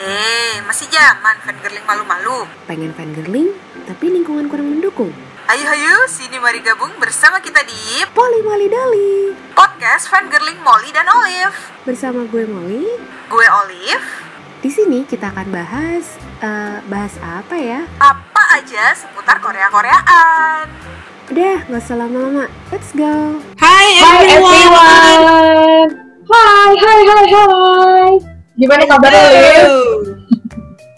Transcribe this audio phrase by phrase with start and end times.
[0.00, 2.48] Eh, masih zaman fangirling malu-malu.
[2.64, 3.52] Pengen fangirling,
[3.84, 5.12] tapi lingkungan kurang mendukung.
[5.44, 7.76] Ayo ayo, sini mari gabung bersama kita di
[8.08, 9.12] Poli Mali Dali.
[9.52, 11.52] podcast fangirling Molly dan Olive.
[11.84, 12.86] Bersama gue Molly,
[13.28, 14.06] Gue Olive,
[14.58, 17.84] di sini kita akan bahas eh, bahas apa ya?
[18.00, 20.64] apa aja seputar Korea-Koreaan.
[21.28, 22.48] Udah, nggak usah lama-lama.
[22.72, 23.36] Let's go.
[23.60, 24.48] Hi Hai everyone.
[24.48, 25.88] everyone.
[26.24, 28.12] Hai, hai, hai, hai.
[28.54, 29.89] Gimana kabarnya, Liv?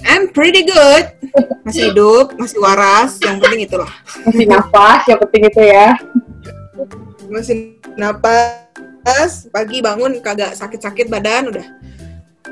[0.09, 1.15] I'm pretty good.
[1.63, 3.21] Masih hidup, masih waras.
[3.23, 3.91] Yang penting itulah.
[4.27, 5.89] Masih nafas, yang penting itu ya.
[7.31, 7.57] Masih
[7.95, 9.47] napas.
[9.51, 11.67] Pagi bangun kagak sakit-sakit badan udah.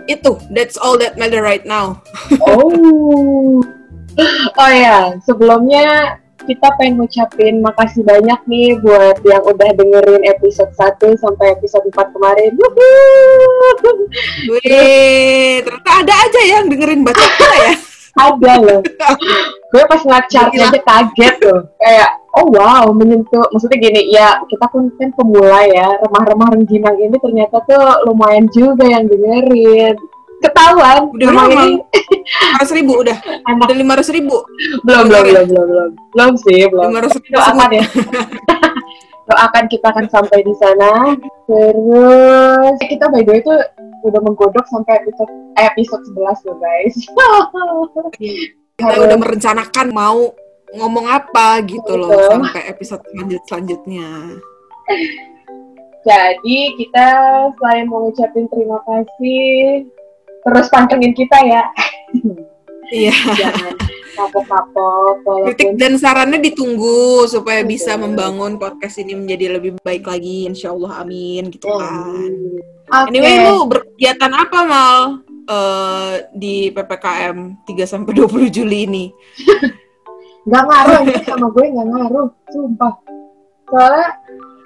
[0.07, 2.03] Itu, that's all that matter right now.
[2.43, 3.63] Oh.
[4.59, 11.21] Oh ya, sebelumnya kita pengen ngucapin makasih banyak nih buat yang udah dengerin episode 1
[11.21, 12.53] sampai episode 4 kemarin.
[14.49, 17.75] Wih, ternyata ada aja yang dengerin baca kita ya.
[18.21, 18.81] Ada loh.
[19.71, 21.63] Gue pas ngeliat aja kaget loh.
[21.79, 23.47] Kayak, oh wow, menyentuh.
[23.55, 25.95] Maksudnya gini, ya kita pun kan pemula ya.
[26.03, 29.95] Remah-remah rengginang ini ternyata tuh lumayan juga yang dengerin.
[30.41, 31.13] Ketahuan.
[31.13, 33.17] Udah 500 ribu udah.
[33.45, 34.37] anak Udah 500 ribu.
[34.85, 35.91] belum, belum, belum, belum, belum.
[36.17, 36.91] Belum sih, belum.
[36.97, 37.85] 500 ribu Doakan ya.
[39.31, 41.15] Doakan kita akan sampai di sana.
[41.47, 43.59] Terus eh, kita by the way tuh
[44.01, 46.95] udah menggodok sampai episode eh, episode 11 loh guys.
[48.81, 50.33] Kita udah merencanakan mau
[50.71, 52.31] ngomong apa gitu loh Betul.
[52.31, 54.09] sampai episode selanjut selanjutnya.
[56.01, 57.07] Jadi kita
[57.61, 59.85] selain mau ngucapin terima kasih,
[60.47, 61.63] terus pantengin kita ya.
[62.91, 63.15] Iya.
[63.39, 63.75] Jangan
[64.19, 67.71] kapok-kapok Kritik dan sarannya ditunggu supaya Betul.
[67.71, 72.31] bisa membangun podcast ini menjadi lebih baik lagi, insya Allah amin gitu kan.
[72.91, 73.09] Oke.
[73.15, 75.01] Anyway, lu berkegiatan apa mal
[75.47, 79.05] eh, di ppkm 3 sampai 20 Juli ini?
[80.49, 82.95] nggak ngaruh ini sama gue nggak ngaruh sumpah
[83.69, 84.09] soalnya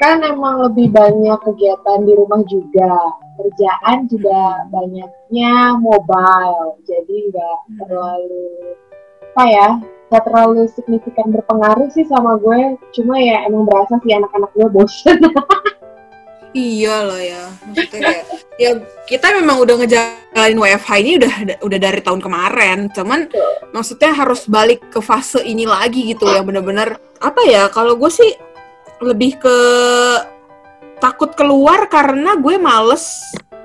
[0.01, 2.95] kan emang lebih banyak kegiatan di rumah juga.
[3.35, 6.79] Kerjaan juga banyaknya mobile.
[6.87, 8.47] Jadi nggak terlalu
[9.35, 9.69] apa ya
[10.15, 12.79] nggak terlalu signifikan berpengaruh sih sama gue.
[12.95, 15.19] Cuma ya emang berasa sih anak-anak gue bosen.
[16.55, 18.25] Iya lah ya, maksudnya kayak
[18.63, 18.71] ya
[19.11, 21.33] kita memang udah ngejalanin WFH ini udah
[21.67, 23.27] udah dari tahun kemarin, cuman
[23.75, 27.67] maksudnya harus balik ke fase ini lagi gitu yang bener-bener apa ya?
[27.75, 28.39] Kalau gue sih
[29.03, 29.59] lebih ke
[31.03, 33.21] takut keluar karena gue males.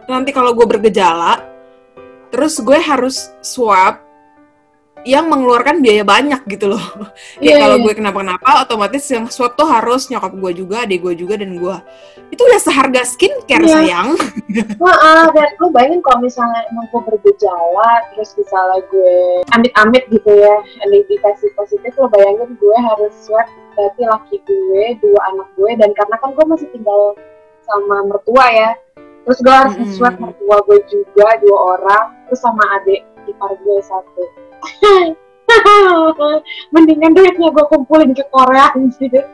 [0.10, 1.38] Nanti kalau gue bergejala,
[2.34, 4.09] terus gue harus swab
[5.08, 6.84] yang mengeluarkan biaya banyak gitu loh.
[7.40, 7.84] Iya, kalau iya.
[7.88, 11.76] gue kenapa-kenapa, otomatis yang swab tuh harus nyokap gue juga, adik gue juga, dan gue
[12.30, 13.74] itu udah seharga skincare Iya.
[13.80, 14.10] sayang.
[14.84, 19.16] Heeh, dan lu bayangin kalau misalnya emang gue bergejala, terus misalnya gue
[19.56, 25.48] amit-amit gitu ya, indikasi positif, lo bayangin gue harus swab berarti laki gue, dua anak
[25.56, 27.16] gue, dan karena kan gue masih tinggal
[27.64, 28.70] sama mertua ya,
[29.24, 29.96] terus gue harus Mm-mm.
[29.96, 34.49] swab mertua gue juga, dua orang, terus sama adik ipar gue satu.
[36.74, 39.26] Mendingan duitnya gue kumpulin ke Korea anjir.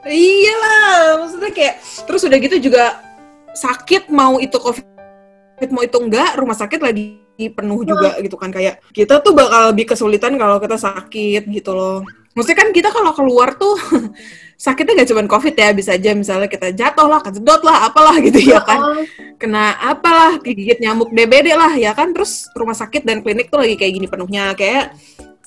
[0.00, 1.76] Iya lah, maksudnya kayak
[2.08, 3.04] terus udah gitu juga
[3.52, 8.84] sakit mau itu covid mau itu enggak, rumah sakit lagi penuh juga gitu kan kayak
[8.92, 12.00] kita tuh bakal lebih kesulitan kalau kita sakit gitu loh.
[12.40, 13.76] Maksudnya kan kita kalau keluar tuh
[14.64, 18.40] sakitnya gak cuma covid ya, bisa aja misalnya kita jatuh lah, kejedot lah, apalah gitu
[18.40, 19.04] ya kan.
[19.36, 23.76] Kena apalah digigit nyamuk DBD lah ya kan terus rumah sakit dan klinik tuh lagi
[23.76, 24.96] kayak gini penuhnya kayak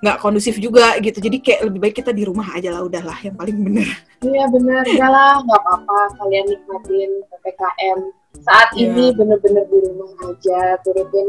[0.03, 3.39] nggak kondusif juga gitu jadi kayak lebih baik kita di rumah aja lah udahlah yang
[3.39, 3.87] paling bener
[4.19, 5.99] Iya bener, enggak lah, nggak apa-apa.
[6.15, 7.99] Kalian nikmatin PPKM
[8.39, 8.91] saat Iya.
[8.91, 11.27] ini bener-bener di rumah aja, turutin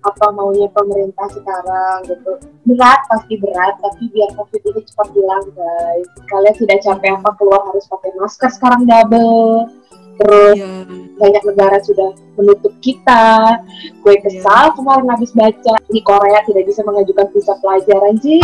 [0.00, 2.32] apa maunya pemerintah sekarang gitu.
[2.64, 6.06] Berat pasti berat, tapi biar COVID ini cepat hilang guys.
[6.28, 9.68] Kalian tidak capek apa keluar harus pakai masker sekarang double.
[10.20, 10.68] Terus ya
[11.20, 13.60] banyak negara sudah menutup kita.
[14.00, 18.40] Gue kesal kemarin habis baca di Korea tidak bisa mengajukan visa pelajar anjir.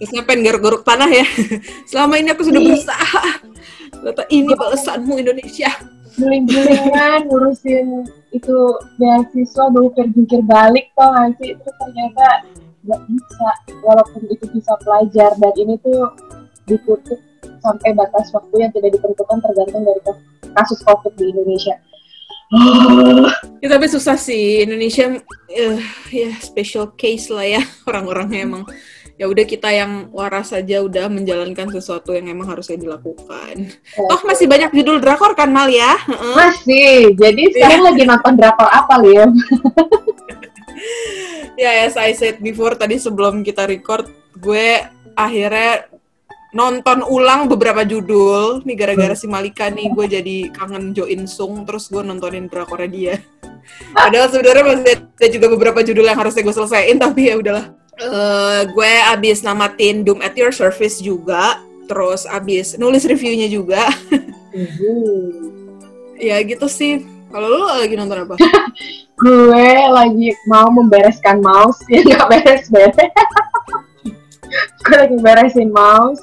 [0.00, 1.26] terus ngapain garuk-garuk tanah ya
[1.88, 2.68] selama ini aku sudah Iya.
[2.72, 3.22] berusaha
[3.94, 5.70] Ternyata ini balasanmu Indonesia
[6.14, 8.56] guling-gulingan ngurusin itu
[8.98, 9.64] beasiswa
[10.14, 11.54] jungkir balik tau gak sih?
[11.54, 12.26] Itu ternyata
[12.84, 13.48] nggak bisa
[13.82, 15.30] walaupun itu bisa pelajar.
[15.38, 16.10] Dan ini tuh
[16.68, 17.20] ditutup
[17.60, 20.00] sampai batas waktu yang tidak ditentukan tergantung dari
[20.54, 21.76] kasus covid di Indonesia.
[23.64, 24.60] Ya tapi susah sih.
[24.60, 25.08] Indonesia
[25.48, 25.80] eh,
[26.12, 28.68] ya special case lah ya orang-orangnya emang
[29.14, 33.70] ya udah kita yang waras saja udah menjalankan sesuatu yang emang harusnya dilakukan.
[33.94, 35.94] Toh masih banyak judul drakor kan Mal ya?
[36.34, 37.14] Masih.
[37.14, 39.30] Jadi sekarang lagi nonton drakor apa, Liam?
[41.54, 44.10] Ya, as I said before tadi sebelum kita record,
[44.42, 44.82] gue
[45.14, 45.86] akhirnya
[46.50, 48.66] nonton ulang beberapa judul.
[48.66, 52.90] Nih gara-gara si Malika nih gue jadi kangen Jo In Sung, terus gue nontonin drakornya
[52.90, 53.14] dia.
[53.96, 57.83] Padahal sebenarnya masih ada juga beberapa judul yang harusnya gue selesaiin, tapi ya udahlah.
[57.94, 63.86] Eh, gue abis namatin Doom at Your Service juga, terus abis nulis reviewnya juga.
[66.18, 67.06] ya gitu sih.
[67.30, 68.34] Kalau lu lagi nonton apa?
[69.22, 72.98] gue lagi mau membereskan mouse ya nggak beres-beres
[74.84, 76.18] gue lagi beresin mouse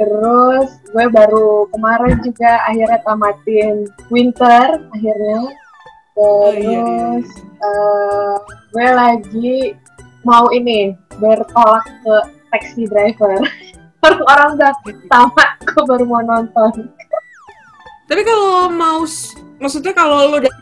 [0.00, 5.52] terus gue baru kemarin juga akhirnya tamatin winter akhirnya
[6.12, 8.36] Oh, iya, iya, terus eh,
[8.68, 9.56] gue lagi
[10.22, 12.14] mau ini bertolak ke
[12.50, 13.38] taxi driver
[14.32, 14.72] orang udah
[15.06, 16.90] tamat gue baru mau nonton
[18.02, 20.52] Tapi kalau mouse, maksudnya kalau lo dari,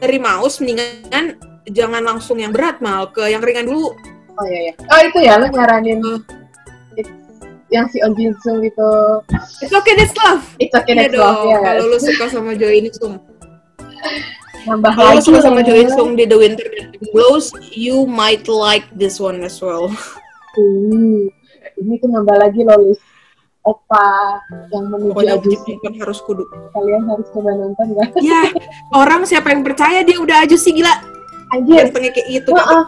[0.00, 1.36] dari mouse mendingan
[1.68, 3.92] jangan langsung yang berat mal ke yang ringan dulu.
[4.40, 6.00] oh iya iya oh itu ya lo nyaranin
[7.70, 8.90] yang si On Jin Sung itu
[9.62, 10.42] It's okay, that's love.
[10.58, 11.22] It's okay Iya that's dong.
[11.22, 11.58] love ya.
[11.62, 13.14] Kalau lo suka sama Jo In Sung,
[14.68, 19.16] Nambah kalau suka sama In Sung di The Winter That Blows, you might like this
[19.16, 19.88] one as well.
[20.58, 21.30] Uh,
[21.80, 23.00] ini tuh nambah lagi loh list
[23.60, 24.40] Opa
[24.72, 25.72] yang menuju Pokoknya Ajusi.
[25.76, 26.44] bukan harus kudu.
[26.72, 28.08] Kalian harus coba nonton gak?
[28.24, 28.48] Ya,
[28.96, 30.92] orang siapa yang percaya dia udah aja sih gila.
[31.52, 32.50] Anjir, Gantengnya kayak gitu.
[32.56, 32.84] Heeh.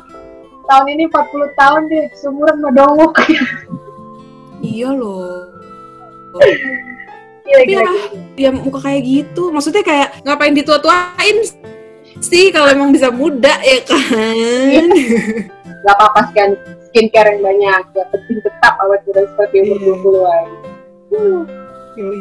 [0.63, 3.15] tahun ini 40 tahun deh, seumuran sama Dongwook.
[4.65, 5.51] Iya loh.
[7.43, 8.05] Gila, Tapi gila, ya, gila.
[8.33, 9.43] dia muka kayak gitu.
[9.51, 11.37] Maksudnya kayak ngapain ditua-tuain
[12.19, 14.87] sih kalau emang bisa muda ya kan?
[15.83, 16.55] Gak apa-apa skin,
[16.89, 17.83] skincare yang banyak.
[17.93, 19.91] Yang penting tetap awet muda seperti umur Iya.
[19.91, 20.47] 20-an.
[21.13, 21.41] Hmm,
[21.99, 22.21] Yoi.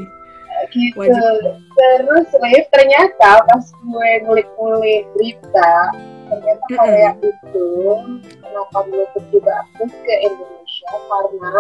[0.71, 0.97] gitu.
[0.97, 1.44] Wajib.
[1.71, 5.71] Terus Liv, ternyata pas gue ngulik-ngulik berita,
[6.27, 6.77] ternyata Mm-mm.
[6.77, 7.68] Korea itu
[8.39, 11.59] kenapa belum juga aktif ke Indonesia karena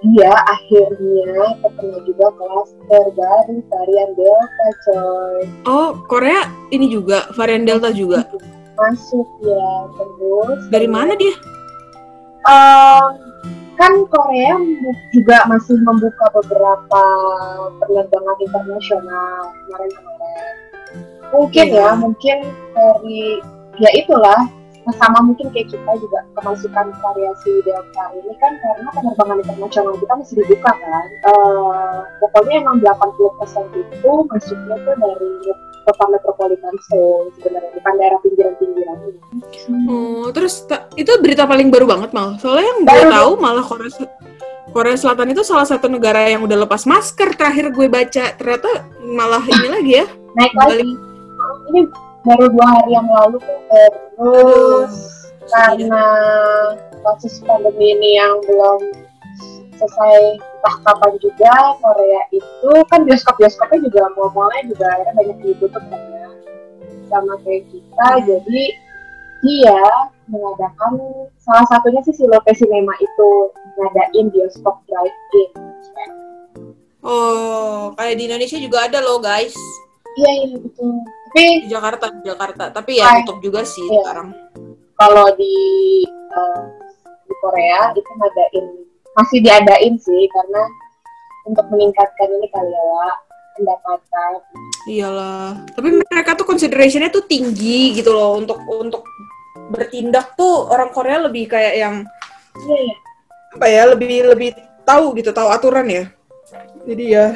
[0.00, 1.28] dia akhirnya
[1.60, 8.24] terkena juga klaster dari varian Delta coy Oh, Korea ini juga varian Delta juga.
[8.80, 11.36] masuk ya terus Dari mana dia?
[12.48, 13.04] Em,
[13.76, 14.56] kan Korea
[15.12, 17.02] juga masih membuka beberapa
[17.76, 20.54] penerbangan internasional kemarin-kemarin.
[21.30, 21.76] Mungkin Iya.
[21.76, 22.36] ya, mungkin
[22.72, 23.20] dari
[23.76, 24.40] ya itulah
[24.96, 30.34] sama mungkin kayak kita juga kemasukan variasi delta ini kan karena penerbangan internasional kita masih
[30.40, 31.04] dibuka kan.
[31.28, 35.32] Eh, pokoknya emang 80% itu masuknya tuh dari
[35.84, 39.20] kota metropolitan Seoul sebenarnya bukan daerah pinggiran-pinggiran ini.
[39.88, 40.64] Oh, terus
[40.96, 42.36] itu berita paling baru banget mal.
[42.40, 43.92] Soalnya yang gue tahu malah Korea
[44.70, 48.24] Korea Selatan itu salah satu negara yang udah lepas masker terakhir gue baca.
[48.38, 50.06] Ternyata malah ini lagi ya.
[50.30, 50.94] naik lagi
[51.74, 51.80] ini
[52.26, 53.60] baru dua hari yang lalu tuh.
[53.70, 54.94] terus
[55.50, 56.04] karena
[57.02, 58.80] kasus pandemi ini yang belum
[59.80, 66.00] selesai entah kapan juga Korea itu kan bioskop-bioskopnya juga mal-malnya juga akhirnya banyak ditutup kan
[66.12, 66.28] ya
[67.08, 68.62] sama kayak kita jadi
[69.40, 69.82] dia
[70.28, 71.00] mengadakan
[71.40, 73.30] salah satunya sih si Lotte Cinema itu
[73.80, 75.50] ngadain bioskop drive-in
[77.00, 79.56] Oh, kayak di Indonesia juga ada loh guys.
[80.20, 80.84] iya iya itu
[81.30, 82.64] tapi Di Jakarta, di Jakarta.
[82.74, 84.02] Tapi ya tutup juga sih Iya.
[84.02, 84.28] sekarang.
[84.98, 85.56] kalau di
[86.04, 86.62] eh,
[87.24, 88.66] di Korea itu ngadain
[89.16, 90.62] masih diadain sih karena
[91.48, 93.08] untuk meningkatkan ini kali ya
[93.56, 94.32] pendapatan
[94.84, 95.56] Iyalah.
[95.72, 99.08] Tapi mereka tuh consideration-nya tuh tinggi gitu loh untuk untuk
[99.70, 101.94] bertindak tuh orang Korea lebih kayak yang
[102.66, 102.96] iya iya
[103.50, 104.50] apa ya lebih lebih
[104.82, 106.04] tahu gitu tahu aturan ya
[106.86, 107.26] jadi ya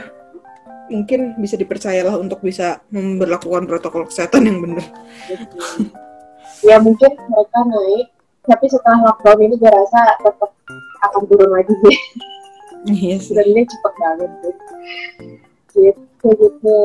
[0.89, 4.85] mungkin bisa dipercayalah untuk bisa memperlakukan protokol kesehatan yang benar.
[6.65, 8.09] Ya mungkin mereka naik
[8.45, 10.51] tapi setelah lockdown ini gue rasa tetap
[11.11, 11.99] akan turun lagi sih.
[12.85, 13.33] Iya sih.
[13.33, 14.55] Dan ini cepet banget sih.
[15.73, 16.79] Gitu gitu.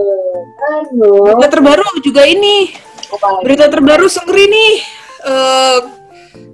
[0.60, 2.72] Terus berita terbaru juga ini.
[3.12, 3.44] Apa lagi?
[3.44, 4.74] Berita terbaru Seungri nih.
[5.28, 5.80] Eh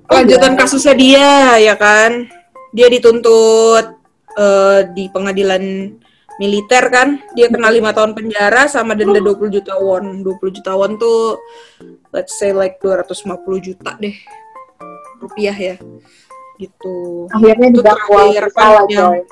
[0.05, 0.59] lanjutan iya.
[0.59, 1.29] kasusnya dia
[1.61, 2.25] ya kan?
[2.73, 3.85] Dia dituntut
[4.37, 5.93] eh, di pengadilan
[6.41, 7.21] militer kan.
[7.33, 10.23] Dia kena lima tahun penjara sama denda 20 juta won.
[10.23, 11.39] 20 juta won tuh
[12.11, 14.15] let's say like 250 juta deh
[15.19, 15.75] rupiah ya.
[16.55, 17.27] Gitu.
[17.31, 19.27] Akhirnya Itu didakwa terakhir kan bersalah yang-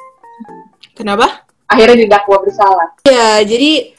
[0.96, 1.28] kenapa?
[1.68, 2.88] Akhirnya didakwa bersalah.
[3.08, 3.96] Ya jadi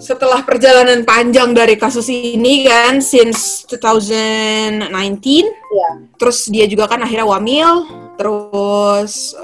[0.00, 7.28] setelah perjalanan panjang dari kasus ini kan since 2019 ya terus dia juga kan akhirnya
[7.28, 7.84] wamil
[8.16, 9.36] terus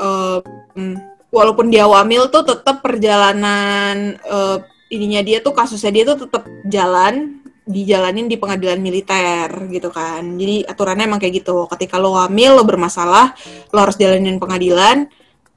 [0.74, 0.96] em,
[1.30, 4.56] walaupun dia wamil tuh tetap perjalanan eh,
[4.90, 7.38] ininya dia tuh kasusnya dia tuh tetap jalan
[7.70, 10.26] dijalanin di pengadilan militer gitu kan.
[10.34, 11.70] Jadi aturannya emang kayak gitu.
[11.70, 13.30] Ketika lo hamil lo bermasalah
[13.70, 15.06] lo harus jalanin pengadilan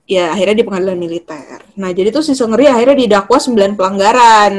[0.05, 1.65] ya akhirnya di pengadilan militer.
[1.81, 4.53] Nah jadi tuh si Seungri akhirnya didakwa 9 pelanggaran.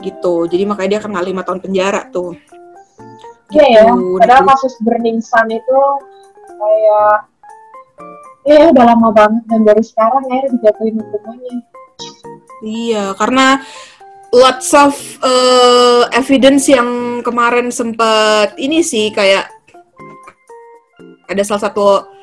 [0.00, 0.34] Gitu.
[0.48, 2.32] Jadi makanya dia kena lima tahun penjara tuh.
[3.52, 4.18] Iya ya, Gitu.
[4.18, 5.80] padahal kasus Burning Sun itu
[6.48, 7.28] kayak
[8.44, 11.56] ya udah lama banget dan baru sekarang akhirnya dijatuhin hukumannya.
[12.64, 13.60] Iya, karena
[14.32, 19.48] lots of uh, evidence yang kemarin sempet ini sih kayak
[21.24, 22.14] ada salah satu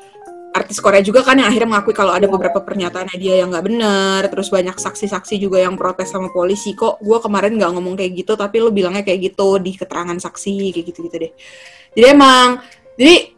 [0.52, 4.20] artis Korea juga kan yang akhirnya mengakui kalau ada beberapa pernyataannya dia yang nggak benar,
[4.28, 8.36] terus banyak saksi-saksi juga yang protes sama polisi kok gue kemarin nggak ngomong kayak gitu
[8.36, 11.32] tapi lu bilangnya kayak gitu di keterangan saksi kayak gitu-gitu deh.
[11.96, 12.60] Jadi emang
[13.00, 13.32] jadi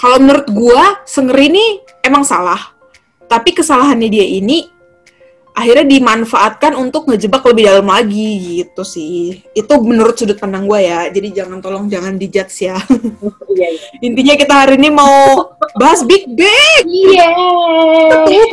[0.00, 2.72] kalau menurut gue Senger ini emang salah,
[3.28, 4.64] tapi kesalahannya dia ini
[5.52, 9.44] akhirnya dimanfaatkan untuk ngejebak lebih dalam lagi gitu sih.
[9.52, 11.12] Itu menurut sudut pandang gue ya.
[11.12, 12.80] Jadi jangan tolong jangan dijudge ya.
[13.50, 13.88] Iya iya.
[14.00, 16.84] Intinya kita hari ini mau bahas Big Bang.
[16.86, 17.28] Iya.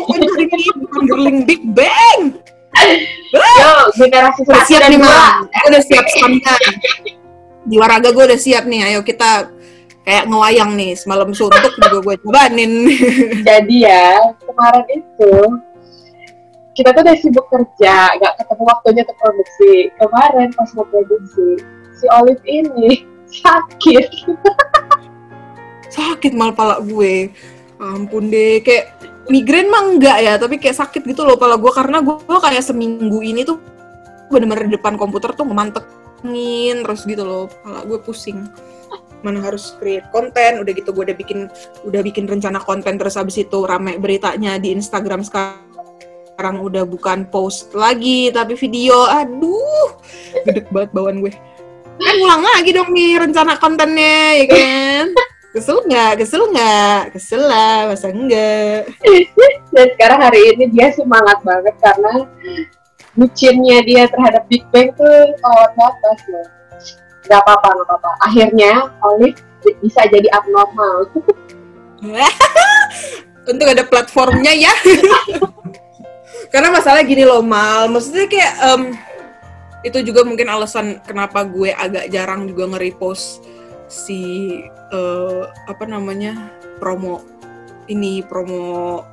[0.03, 2.35] Pokoknya hari ini bukan girling Big Bang.
[3.31, 4.99] Yo, generasi Udah siap nih,
[5.69, 6.53] udah siap stamina.
[7.67, 8.91] Jiwa raga gue udah siap nih.
[8.91, 9.56] Ayo kita
[10.07, 10.95] kayak ngewayang nih.
[10.95, 12.87] Semalam suntuk juga gue cobanin.
[13.47, 15.35] Jadi ya, kemarin itu
[16.71, 19.73] kita tuh udah sibuk kerja, gak ketemu waktunya untuk produksi.
[19.99, 21.47] Kemarin pas mau produksi,
[21.99, 23.03] si Olive ini
[23.43, 24.07] sakit.
[25.87, 27.33] sakit mal pala gue
[27.81, 28.93] ampun deh kayak
[29.33, 33.17] migrain mah enggak ya tapi kayak sakit gitu loh pala gue karena gue, kayak seminggu
[33.25, 33.57] ini tuh
[34.29, 38.45] bener-bener di depan komputer tuh ngemantengin terus gitu loh pala gue pusing
[39.25, 41.49] mana harus create konten udah gitu gue udah bikin
[41.85, 47.73] udah bikin rencana konten terus habis itu rame beritanya di Instagram sekarang udah bukan post
[47.73, 49.09] lagi tapi video.
[49.09, 49.97] Aduh
[50.45, 51.33] gede banget bawaan gue.
[51.97, 55.07] Kan ulang lagi dong nih rencana kontennya ya kan?
[55.57, 56.21] Kesel nggak?
[56.21, 57.01] Kesel nggak?
[57.17, 58.85] Kesel lah masa enggak
[59.73, 62.29] Dan sekarang hari ini dia semangat banget karena
[63.17, 66.56] bucinnya dia terhadap Big Bang tuh lewat batas loh.
[67.27, 68.11] Gak apa-apa, gak apa-apa.
[68.23, 68.71] Akhirnya
[69.03, 69.39] Olive
[69.83, 71.11] bisa jadi abnormal.
[73.47, 74.73] untuk ada platformnya ya
[76.53, 78.81] karena masalah gini loh mal maksudnya kayak em,
[79.87, 83.47] itu juga mungkin alasan kenapa gue agak jarang juga nge-repost
[83.87, 84.51] si
[84.91, 87.23] eh, apa namanya promo
[87.87, 89.03] ini promo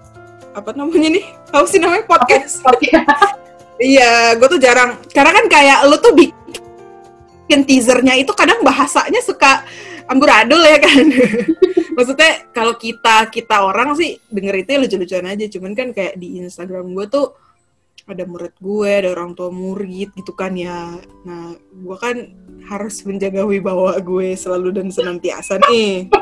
[0.54, 2.62] apa namanya nih apa sih namanya podcast
[3.75, 5.02] Iya, gue tuh jarang.
[5.11, 6.44] Karena kan kayak lu tuh bikin
[7.49, 9.65] teasernya itu kadang bahasanya suka
[10.09, 11.05] amburadul ya kan.
[11.97, 15.47] Maksudnya kalau kita kita orang sih denger itu ya lucu-lucuan aja.
[15.49, 17.27] Cuman kan kayak di Instagram gue tuh
[18.05, 21.01] ada murid gue, ada orang tua murid gitu kan ya.
[21.25, 22.17] Nah, gue kan
[22.69, 26.13] harus menjaga wibawa gue selalu dan senantiasa nih.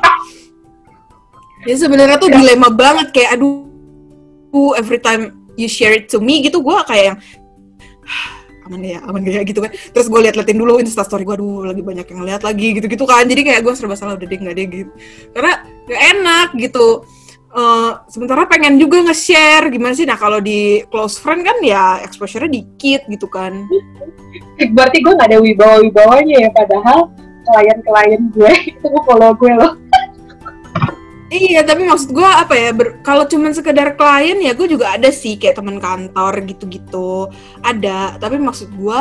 [1.62, 6.58] Ya sebenarnya tuh dilema banget kayak aduh every time you share it to me gitu
[6.58, 7.18] gue kayak yang
[8.72, 9.70] aman ya aman gak ya gitu kan.
[9.92, 13.28] Terus gue liat-liatin dulu instastory gue aduh lagi banyak yang ngeliat lagi gitu-gitu kan.
[13.28, 14.92] Jadi kayak gue serba salah udah deh nggak deh gitu.
[15.36, 15.52] Karena
[15.84, 17.04] gak enak gitu.
[17.52, 20.08] Eh, sementara pengen juga nge-share gimana sih.
[20.08, 23.68] Nah kalau di close friend kan ya exposure-nya dikit gitu kan.
[24.72, 27.12] Berarti gue gak ada wibawa-wibawanya ya, padahal
[27.44, 29.76] klien-klien gue itu follow gue loh.
[31.32, 32.76] Iya, tapi maksud gue apa ya?
[32.76, 37.32] ber- kalau cuman sekedar klien ya gue juga ada sih kayak teman kantor gitu-gitu
[37.64, 38.20] ada.
[38.20, 38.98] Tapi maksud gue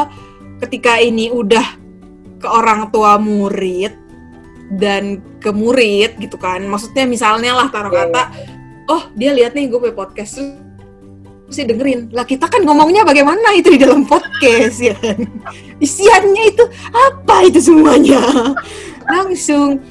[0.64, 1.76] ketika ini udah
[2.40, 3.92] ke orang tua murid
[4.80, 8.32] dan ke murid gitu kan, maksudnya misalnya lah taruh kata,
[8.88, 10.40] oh dia lihat nih gue punya podcast
[11.52, 12.16] sih dengerin.
[12.16, 15.20] Lah kita kan ngomongnya bagaimana itu di dalam podcast ya kan?
[15.84, 16.64] Isiannya itu
[16.96, 18.24] apa itu semuanya?
[19.12, 19.84] Langsung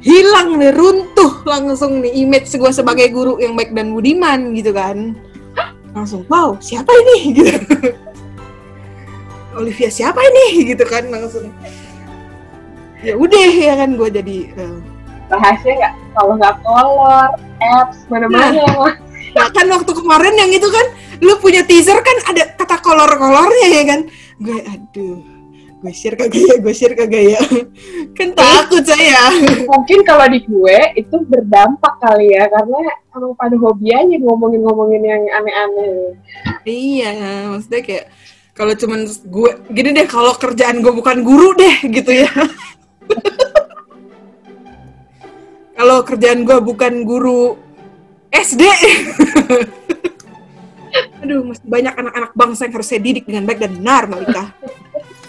[0.00, 5.16] hilang nih, runtuh langsung nih image gue sebagai guru yang baik dan budiman gitu kan.
[5.92, 7.18] Langsung, wow, siapa ini?
[7.36, 7.52] Gitu.
[9.58, 10.46] Olivia siapa ini?
[10.72, 11.52] Gitu kan langsung.
[13.00, 14.78] Ya udah ya kan gue jadi eh,
[15.30, 17.30] Bahasnya nggak kalau nggak kolor,
[17.62, 18.66] apps, mana-mana.
[19.30, 20.86] Nah kan waktu kemarin yang itu kan
[21.22, 24.00] lu punya teaser kan ada kata kolor-kolornya ya kan.
[24.42, 25.22] Gue aduh,
[25.80, 27.40] gue share kagak ya, gue share kagak ya.
[28.16, 29.32] Kan takut saya.
[29.64, 32.78] Mungkin kalau di gue itu berdampak kali ya, karena
[33.16, 36.20] emang pada hobi aja ngomongin-ngomongin yang aneh-aneh.
[36.68, 38.12] Iya, maksudnya kayak
[38.52, 42.28] kalau cuman gue gini deh kalau kerjaan gue bukan guru deh gitu ya.
[45.80, 47.56] kalau kerjaan gue bukan guru
[48.36, 48.68] SD.
[51.20, 54.44] Aduh, masih banyak anak-anak bangsa yang harus saya didik dengan baik dan benar, Malika.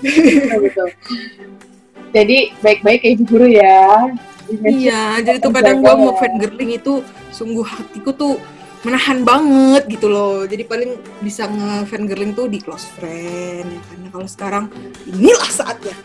[0.01, 0.89] Betul.
[2.15, 4.11] Jadi baik-baik kayak ibu guru ya.
[4.51, 6.99] Iya, jadi tuh kadang gue mau fangirling itu
[7.31, 8.35] sungguh hatiku tuh
[8.83, 10.43] menahan banget gitu loh.
[10.43, 14.65] Jadi paling bisa nge-fangirling tuh di close friend ya karena kalau sekarang
[15.07, 15.95] inilah saatnya.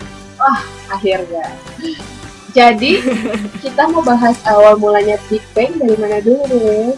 [0.86, 1.42] akhirnya.
[2.54, 3.02] Jadi
[3.66, 6.94] kita mau bahas awal mulanya Big Bang dari mana dulu?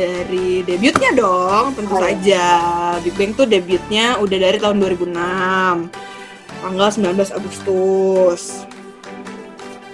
[0.00, 2.48] Dari debutnya dong, tentu Oh, saja.
[3.04, 5.92] Big Bang tuh debutnya udah dari tahun 2006.
[6.64, 8.64] Tanggal 19 Agustus.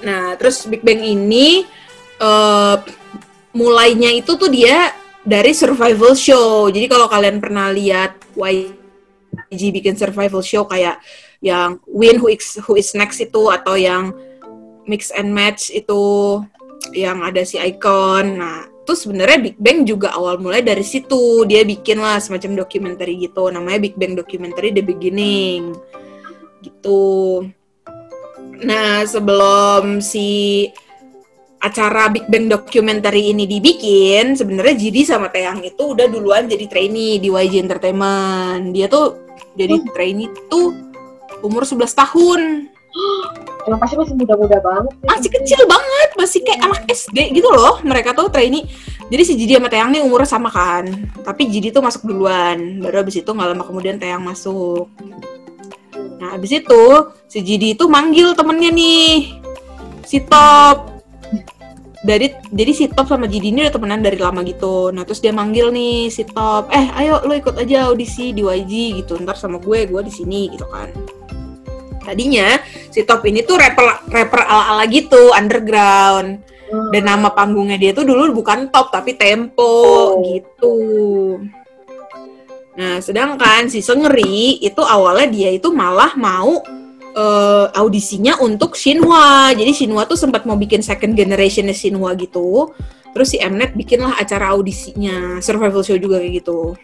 [0.07, 1.67] Nah, terus Big Bang ini
[2.23, 2.77] eh,
[3.51, 4.95] mulainya itu tuh dia
[5.27, 6.71] dari survival show.
[6.71, 11.03] Jadi kalau kalian pernah lihat YG bikin survival show kayak
[11.43, 14.15] yang Win Who Is, Who Is Next itu atau yang
[14.87, 15.99] Mix and Match itu
[16.95, 18.39] yang ada si Icon.
[18.39, 21.43] Nah, itu sebenarnya Big Bang juga awal mulai dari situ.
[21.43, 23.51] Dia bikin lah semacam dokumenter gitu.
[23.51, 25.75] Namanya Big Bang Documentary The Beginning.
[26.63, 27.03] Gitu.
[28.63, 30.71] Nah, sebelum si
[31.59, 37.19] acara Big Bang Documentary ini dibikin, sebenarnya Jidi sama Teang itu udah duluan jadi trainee
[37.19, 38.71] di YG Entertainment.
[38.71, 40.71] Dia tuh jadi trainee tuh
[41.43, 42.71] umur 11 tahun.
[43.67, 44.95] Emang pasti masih muda-muda banget.
[44.95, 45.07] sih.
[45.11, 47.83] Masih kecil banget, masih kayak anak SD gitu loh.
[47.83, 48.67] Mereka tuh trainee.
[49.07, 50.87] Jadi si Jidi sama Teang nih umurnya sama kan.
[51.23, 52.83] Tapi Jidi tuh masuk duluan.
[52.83, 54.87] Baru abis itu nggak lama kemudian Teang masuk.
[56.17, 56.85] Nah, abis itu
[57.29, 59.37] si Jidi itu manggil temennya nih,
[60.07, 60.97] si Top.
[62.07, 64.95] Dari jadi si Top sama Jidi ini udah temenan dari lama gitu.
[64.95, 69.03] Nah, terus dia manggil nih si Top, eh ayo lo ikut aja audisi di YG
[69.05, 69.19] gitu.
[69.21, 70.89] Ntar sama gue, gue di sini gitu kan.
[72.07, 72.55] Tadinya
[72.89, 76.39] si Top ini tuh rapper rapper ala-ala gitu, underground.
[76.67, 76.91] Hmm.
[76.95, 80.23] Dan nama panggungnya dia tuh dulu bukan Top tapi Tempo Oh.
[80.23, 80.77] gitu.
[82.77, 86.61] Nah, sedangkan si Sengri itu awalnya dia itu malah mau
[87.17, 89.49] eh, audisinya untuk Shinhwa.
[89.57, 92.69] Jadi Shinhwa tuh sempat mau bikin second generationnya Shinhwa gitu.
[93.17, 96.77] Terus si Mnet bikinlah acara audisinya, survival show juga kayak gitu.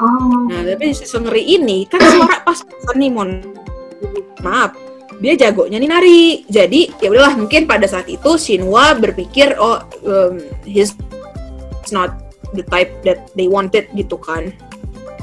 [0.00, 2.64] Oh, Nah, tapi si Sengri ini kan suara pas
[2.96, 3.44] nih, Mon.
[4.42, 4.74] Maaf,
[5.22, 6.22] dia jagonya nih nari.
[6.50, 10.98] Jadi ya udahlah mungkin pada saat itu Shinhwa berpikir oh um, he's
[11.94, 12.18] not
[12.56, 14.50] the type that they wanted gitu kan.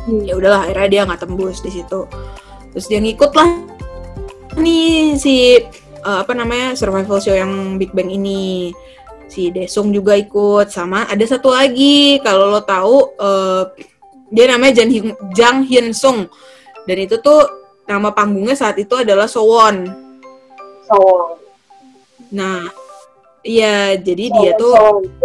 [0.07, 0.23] Hmm.
[0.23, 2.07] Ya udahlah akhirnya dia nggak tembus di situ.
[2.71, 3.49] Terus dia ngikut lah
[4.59, 5.57] nih si
[6.03, 8.71] uh, apa namanya survival show yang Big Bang ini.
[9.29, 13.69] Si Desung juga ikut sama ada satu lagi kalau lo tahu uh,
[14.33, 14.89] dia namanya Jang
[15.37, 16.25] Jang Hyun Sung
[16.89, 17.58] dan itu tuh
[17.89, 19.89] nama panggungnya saat itu adalah Sowon.
[20.85, 20.97] so,
[22.29, 22.69] Nah,
[23.41, 24.73] iya jadi dia so, tuh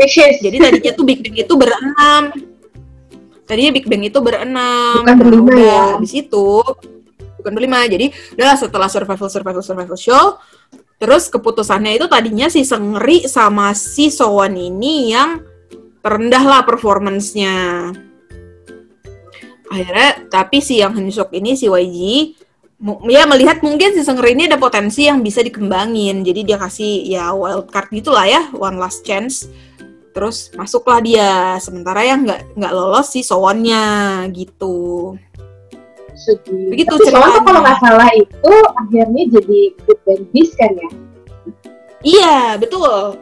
[0.09, 2.23] so, jadi tadinya tuh Big Bang itu berenam.
[3.45, 5.05] Tadinya Big Bang itu berenam.
[5.05, 5.83] Bukan berlima udah, ya?
[6.01, 6.49] Habis itu
[7.37, 7.85] bukan berlima.
[7.85, 8.09] Jadi
[8.41, 10.41] udah setelah survival survival survival show,
[10.97, 15.45] terus keputusannya itu tadinya si Sengri sama si Sowon ini yang
[16.01, 17.93] terendah lah performance-nya.
[19.69, 22.01] Akhirnya tapi si yang Hyunsuk ini si YG
[23.09, 26.21] ya melihat mungkin si Sengri ini ada potensi yang bisa dikembangin.
[26.21, 29.49] Jadi dia kasih ya wild card gitulah ya, one last chance
[30.15, 35.19] terus masuklah dia sementara yang nggak nggak lolos si Sowonnya gitu
[36.15, 36.71] Sedih.
[36.71, 37.43] Begitu Tapi ceritanya.
[37.43, 40.01] kalau nggak salah itu akhirnya jadi good
[40.55, 40.91] kan ya?
[42.07, 43.19] iya betul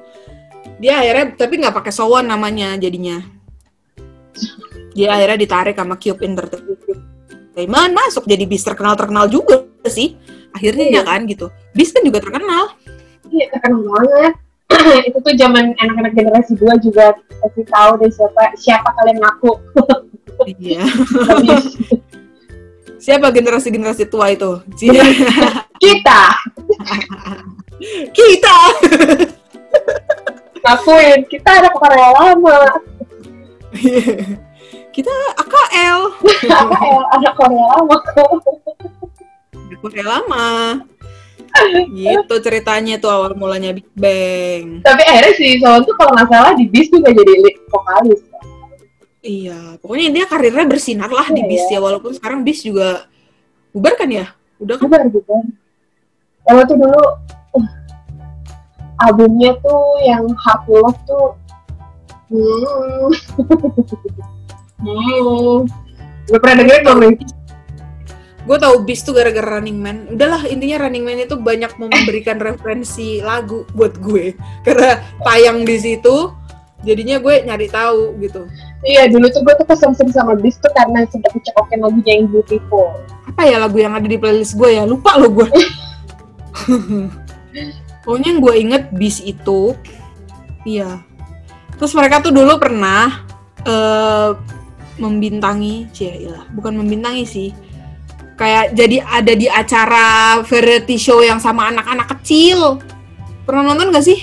[0.77, 3.25] dia akhirnya tapi nggak pakai Sowon namanya jadinya
[4.93, 6.72] dia akhirnya ditarik sama Cube Entertainment
[7.93, 10.17] masuk jadi bis terkenal terkenal juga sih
[10.53, 11.01] akhirnya Iya.
[11.01, 12.77] ya kan gitu bis kan juga terkenal
[13.33, 14.35] Iya terkenal banget.
[15.09, 17.13] itu tuh zaman anak-anak generasi gua juga
[17.45, 19.53] kasih tahu deh siapa siapa kalian ngaku.
[20.61, 20.81] iya
[23.05, 24.61] siapa generasi generasi tua itu
[25.83, 26.23] kita
[28.17, 28.59] kita
[30.63, 32.59] ngakuin kita ada Korea lama.
[34.93, 36.01] Kita AKL
[36.45, 36.61] ya
[37.17, 38.31] anak Korea lama kok.
[39.81, 40.49] Udah lama.
[41.93, 44.85] gitu ceritanya tuh awal mulanya Big Bang.
[44.85, 48.21] Tapi akhirnya si Sowon tuh kalau nggak salah di bis juga jadi lead vokalis.
[49.23, 53.07] Iya, pokoknya dia karirnya bersinar lah di Iya, bis ya walaupun sekarang bis juga
[53.71, 54.33] bubar kan ya?
[54.59, 54.89] Udah kan?
[54.91, 55.33] Benar gitu.
[56.43, 57.03] Kalau tuh dulu
[57.55, 57.69] uh,
[59.07, 61.29] albumnya tuh yang Half Love tuh
[62.33, 63.09] hmm.
[64.83, 65.59] hmm.
[66.31, 67.15] Gue pernah dengerin belum nih?
[68.43, 73.23] gue tahu Beast tuh gara-gara Running Man udahlah intinya Running Man itu banyak memberikan referensi
[73.23, 74.35] lagu buat gue
[74.67, 76.35] karena tayang di situ
[76.83, 78.43] jadinya gue nyari tahu gitu
[78.83, 82.91] Iya, dulu tuh gue tuh kesem sama Beast tuh karena sempat dicekokin lagunya yang Beautiful.
[83.31, 85.47] apa ya lagu yang ada di playlist gue ya lupa lo gue
[88.03, 89.79] pokoknya yang gue inget bis itu
[90.67, 90.99] iya
[91.79, 93.23] terus mereka tuh dulu pernah
[93.63, 94.35] eh
[95.03, 97.51] membintangi cie iyalah, bukan membintangi sih.
[98.39, 100.07] Kayak jadi ada di acara
[100.47, 102.79] variety show yang sama anak-anak kecil.
[103.43, 104.23] Pernah nonton gak sih?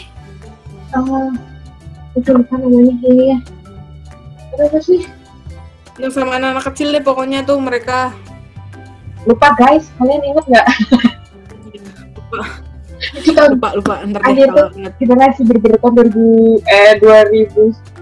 [0.95, 1.29] Ah,
[2.15, 3.37] itu lupa namanya kayaknya.
[4.59, 5.03] Apa sih?
[5.99, 8.15] yang sama anak-anak kecil deh pokoknya tuh mereka.
[9.27, 10.67] Lupa guys, kalian inget nggak?
[13.27, 13.99] Kita lupa lupa.
[14.07, 17.98] Ntar deh kalau inget generasi tahun 2000 eh 2000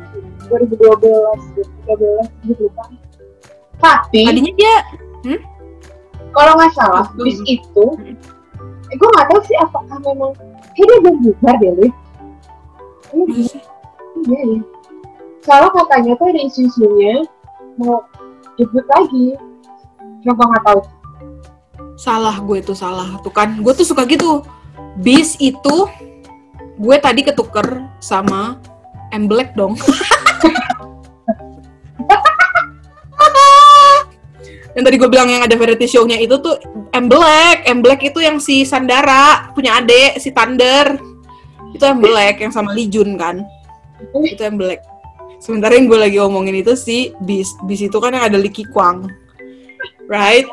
[0.49, 0.99] 2012
[1.87, 2.85] 2013 gitu lupa.
[3.77, 4.75] Tapi tadinya dia
[6.33, 7.25] kalau nggak salah Hmm.
[7.25, 7.85] bis itu
[8.87, 10.31] eh, gue nggak tahu sih apakah memang
[10.77, 11.93] kayak dia belum bubar deh Liv.
[14.27, 14.59] Iya, iya.
[15.43, 17.15] Soalnya katanya tuh ada isu-isunya
[17.79, 18.03] mau
[18.55, 19.37] debut lagi.
[20.23, 20.81] Gue nggak tahu.
[21.97, 24.45] salah gue tuh salah tuh kan gue tuh suka gitu
[25.01, 25.89] bis itu
[26.77, 28.61] gue tadi ketuker sama
[29.09, 29.73] M Black dong
[34.77, 36.53] yang tadi gue bilang yang ada variety show-nya itu tuh
[36.93, 37.65] M Black.
[37.65, 41.01] M Black itu yang si Sandara punya adek si Thunder.
[41.73, 43.41] Itu M Black yang sama Lee Jun kan.
[44.13, 44.85] Itu M Black.
[45.41, 48.69] Sementara yang gue lagi omongin itu si bis bis itu kan yang ada Lee Ki
[48.69, 49.09] Kwang.
[50.05, 50.45] Right?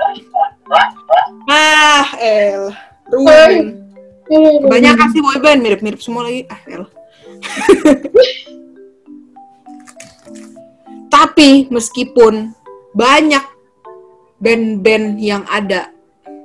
[1.49, 2.73] Ah el.
[3.13, 3.85] Ruin.
[4.65, 5.61] Banyak kasih boyband?
[5.61, 6.49] Mirip-mirip semua lagi.
[6.49, 6.89] Ah el
[11.15, 12.51] tapi meskipun
[12.91, 13.47] banyak
[14.43, 15.95] band-band yang ada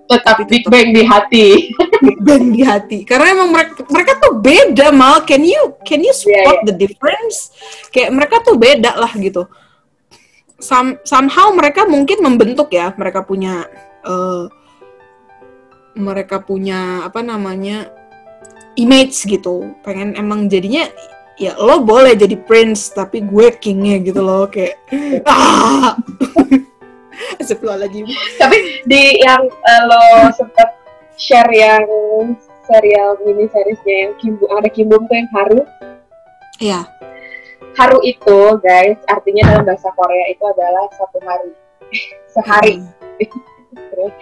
[0.10, 1.70] Tetap Big Bang di hati.
[2.26, 3.06] band di hati.
[3.06, 5.22] Karena emang mereka mereka tuh beda mal.
[5.22, 7.54] Can you can you spot Iya, the difference?
[7.94, 9.46] Kayak mereka tuh beda lah gitu.
[10.58, 12.90] Some, somehow mereka mungkin membentuk ya.
[12.98, 13.70] Mereka punya
[14.02, 14.46] eh,
[15.94, 17.94] mereka punya apa namanya
[18.82, 19.78] image gitu.
[19.86, 20.90] Pengen emang jadinya
[21.40, 24.76] ya lo boleh jadi prince tapi gue kingnya gitu loh kayak
[25.24, 25.96] ah
[27.40, 28.06] Astagfirullahaladzim.
[28.40, 30.70] Tapi di yang eh, lo sempet
[31.20, 31.84] share yang
[32.64, 35.62] serial mini seriesnya yang Kim Bum- ada Kim Bum tuh yang Haru.
[36.60, 36.82] Iya.
[37.76, 41.52] Haru itu guys artinya dalam bahasa Korea itu adalah satu hari.
[42.36, 42.76] Sehari.
[43.74, 44.14] Terus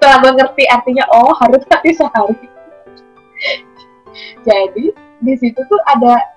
[0.00, 2.36] setelah gue ngerti artinya oh Haru tapi sehari.
[4.48, 6.33] Jadi di situ tuh ada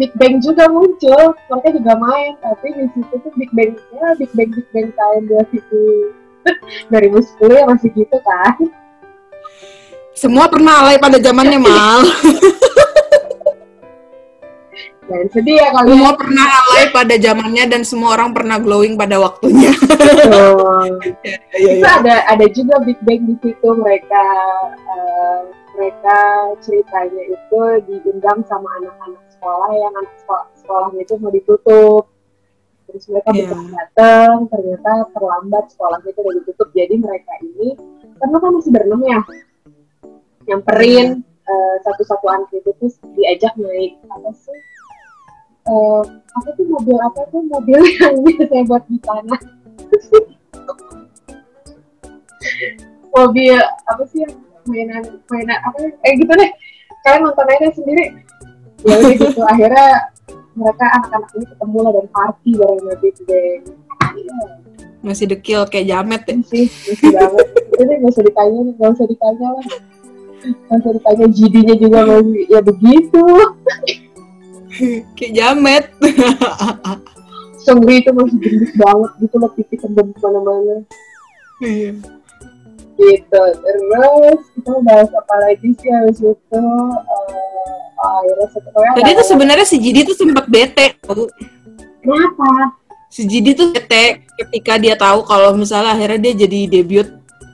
[0.00, 4.48] Big Bang juga muncul, mereka juga main, tapi di situ tuh Big Bang-nya Big Bang
[4.56, 6.16] Big Bang tahun 2000
[6.88, 8.56] 2010 ya masih gitu kan.
[10.16, 12.00] Semua pernah alay pada zamannya mal.
[15.10, 15.90] Dan sedih ya kalian.
[15.90, 19.74] Semua pernah alay pada zamannya dan semua orang pernah glowing pada waktunya.
[21.58, 24.22] itu ada ada juga Big Bang di situ mereka
[24.70, 25.40] eh,
[25.80, 26.18] mereka
[26.60, 32.04] ceritanya itu diundang sama anak-anak sekolah yang anak sekolah sekolahnya itu mau ditutup.
[32.84, 33.48] Terus mereka Iya.
[33.48, 36.68] bisa datang ternyata terlambat sekolahnya itu udah ditutup.
[36.76, 37.68] Jadi mereka ini
[38.20, 39.20] karena kan masih berenam ya
[40.44, 44.60] nyamperin eh, satu-satu anak itu terus diajak naik apa sih
[45.60, 49.40] Eh, apa tuh mobil apa tuh mobil yang biasanya buat di tanah?
[53.12, 54.34] Mobil apa sih yang
[54.70, 55.90] mainan mainan apa ya?
[56.00, 56.50] eh gitu deh
[57.02, 58.04] kalian nonton aja sendiri
[58.80, 59.86] ya udah gitu akhirnya
[60.52, 63.62] mereka anak-anak ini ketemu lah dan party bareng Big Bang
[64.10, 64.38] Iya,
[65.00, 66.34] Masih dekil kayak jamet ya.
[66.42, 67.46] sih lucu banget
[67.78, 69.66] deh nggak usah ditanya nggak usah ditanya lah
[70.40, 73.24] nggak usah ditanya GD-nya juga masih ya begitu
[75.14, 75.84] kayak jamet.
[77.60, 80.76] Seungri itu masih gendut banget gitu loh pipi tembem ke mana-mana
[81.60, 81.92] Iya.
[83.00, 86.62] Gitu terus kita bahas apa lagi sih habis itu?
[86.62, 90.96] Eh akhirnya setelah Tadi tuh sebenarnya si Jidi tuh sempat bete.
[92.00, 92.50] kenapa?
[93.10, 97.08] Si Jidi tuh bete ketika dia tahu kalau misalnya akhirnya dia jadi debut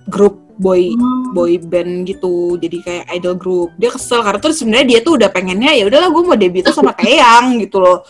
[0.06, 0.94] grup boy
[1.36, 3.68] boy band gitu jadi kayak idol group.
[3.80, 6.94] Dia kesel karena tuh sebenarnya dia tuh udah pengennya ya udahlah gue mau debut sama
[6.94, 8.06] Taeyang gitu loh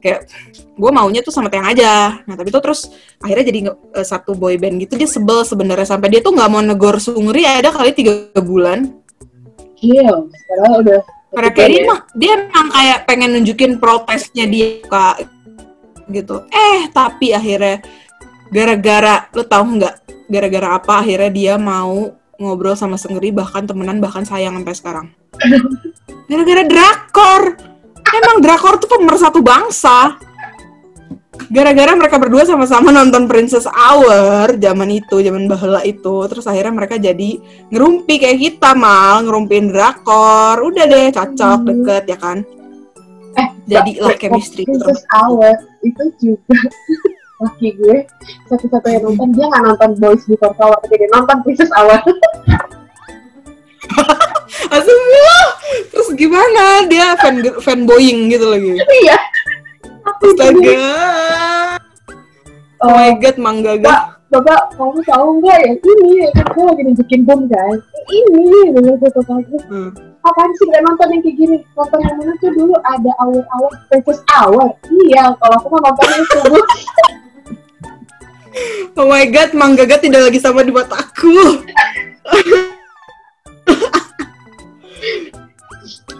[0.00, 0.26] kayak
[0.74, 2.24] gue maunya tuh sama Taeyang aja.
[2.24, 2.88] Nah tapi tuh terus
[3.20, 5.86] akhirnya jadi eh, satu boy band gitu dia sebel sebenarnya.
[5.86, 8.90] Sampai dia tuh nggak mau negor Sungri ada kali tiga bulan.
[9.80, 15.28] Iya sekarang udah karena kayak dia mah dia emang kayak pengen nunjukin protesnya dia kak
[16.10, 16.42] gitu.
[16.50, 17.84] Eh tapi akhirnya
[18.50, 19.94] gara-gara lo tau nggak
[20.26, 22.10] gara-gara apa akhirnya dia mau
[22.40, 25.06] ngobrol sama Sengri bahkan temenan bahkan sayang sampai sekarang?
[26.30, 27.69] Gara-gara drakor
[28.12, 30.18] emang drakor tuh pemersatu bangsa.
[31.50, 36.94] Gara-gara mereka berdua sama-sama nonton Princess Hour zaman itu zaman bahula itu terus akhirnya mereka
[36.94, 37.40] jadi
[37.72, 39.24] ngerumpi kayak kita mal.
[39.24, 40.62] Ngerumpin drakor.
[40.62, 41.66] Udah deh cocok Hmm.
[41.66, 42.38] deket ya kan?
[43.34, 46.54] Eh, jadi lah chemistry Princess Hour itu juga
[47.42, 47.98] laki gue.
[48.46, 51.98] Satu-satunya nonton dia nggak nonton Boys Before Flower tapi dia nonton Princess Hour
[54.74, 55.46] Astagfirullah.
[55.90, 56.64] Terus gimana?
[56.86, 58.74] Dia fan fanboying gitu lagi.
[59.04, 59.18] iya
[60.06, 60.78] aku Astaga.
[62.80, 64.20] Oh my oh, god, mangga gak?
[64.30, 67.74] bapak kamu tahu nggak ya ini ya kan gue lagi nunjukin bom kan
[68.14, 69.90] ini dengan foto lagi Hmm.
[70.22, 74.22] apaan sih nggak nonton yang kayak gini nonton yang mana tuh dulu ada hour-hour Princess
[74.30, 74.70] Hour
[75.02, 76.58] iya kalau aku mah nontonnya itu Bu.
[78.98, 81.32] Oh my god, mangga gak tidak lagi sama di mataku.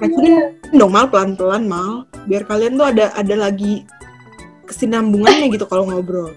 [0.01, 3.85] Racunin dong mal pelan-pelan mal, biar kalian tuh ada ada lagi
[4.65, 6.33] kesinambungannya gitu kalau ngobrol.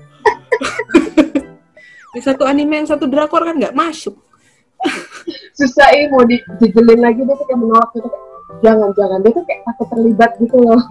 [2.13, 4.17] Di satu anime yang satu drakor kan nggak masuk.
[5.55, 8.25] susah ini mau dijejelin lagi dia tuh kayak menolak gitu kayak,
[8.59, 10.81] jangan jangan dia tuh kayak takut terlibat gitu loh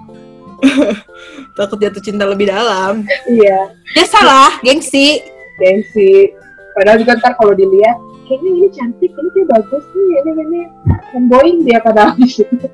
[1.61, 3.05] Takut jatuh cinta lebih dalam.
[3.29, 5.20] iya Ya salah, gengsi.
[5.61, 6.33] gengsi
[6.72, 8.01] padahal juga ntar kalau dilihat
[8.33, 10.61] kayaknya ini cantik ini kayak bagus nih ini ini
[11.12, 12.66] fanboying dia padahal di situ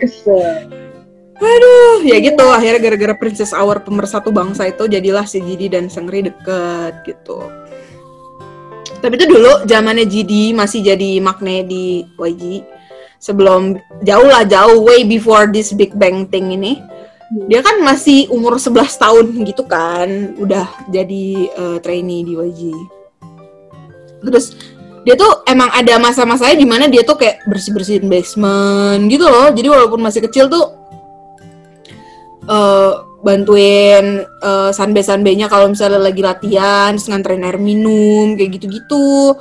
[0.00, 0.72] kesel
[1.34, 2.46] Aduh, ya gitu.
[2.46, 7.50] Akhirnya gara-gara Princess Hour pemersatu bangsa itu jadilah si Jidi dan Sengri deket gitu.
[9.02, 12.62] Tapi itu dulu zamannya Jidi masih jadi makne di YG.
[13.18, 16.78] Sebelum jauh lah jauh way before this Big Bang thing ini.
[17.50, 22.62] Dia kan masih umur 11 tahun gitu kan, udah jadi eh, trainee di YG.
[24.22, 24.54] Terus
[25.04, 29.50] dia tuh emang ada masa-masanya di mana dia tuh kayak bersih-bersihin basement gitu loh.
[29.50, 30.64] Jadi walaupun masih kecil tuh
[32.44, 32.92] eh
[33.24, 39.34] bantuin eh, sanbe-sanbenya kalau misalnya lagi latihan, terus nganterin air minum, kayak gitu-gitu.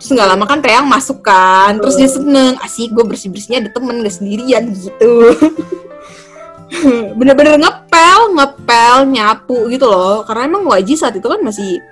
[0.00, 4.00] Terus nggak lama kan Teyang masuk kan, terus dia seneng, asik gue bersih-bersihnya ada temen
[4.00, 5.12] gak sendirian gitu.
[7.18, 10.22] Bener-bener ngepel, ngepel, nyapu gitu loh.
[10.24, 11.82] Karena emang YG saat itu kan masih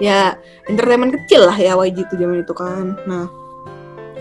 [0.00, 0.36] ya
[0.68, 2.96] entertainment kecil lah ya YG itu zaman itu kan.
[3.08, 3.39] Nah,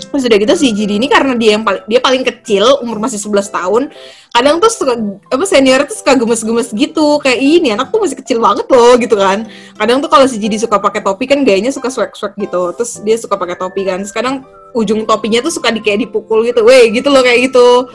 [0.07, 3.19] Terus udah gitu si Jidi ini karena dia yang paling dia paling kecil umur masih
[3.19, 3.83] 11 tahun.
[4.29, 4.93] Kadang tuh suka
[5.33, 7.17] apa senior tuh suka gemes-gemes gitu.
[7.19, 9.49] Kayak ini anak tuh masih kecil banget loh gitu kan.
[9.75, 12.71] Kadang tuh kalau si Jidi suka pakai topi kan gayanya suka swag-swag gitu.
[12.77, 13.99] Terus dia suka pakai topi kan.
[14.05, 14.45] Terus kadang
[14.77, 16.61] ujung topinya tuh suka di kayak dipukul gitu.
[16.61, 17.89] Weh gitu loh kayak gitu.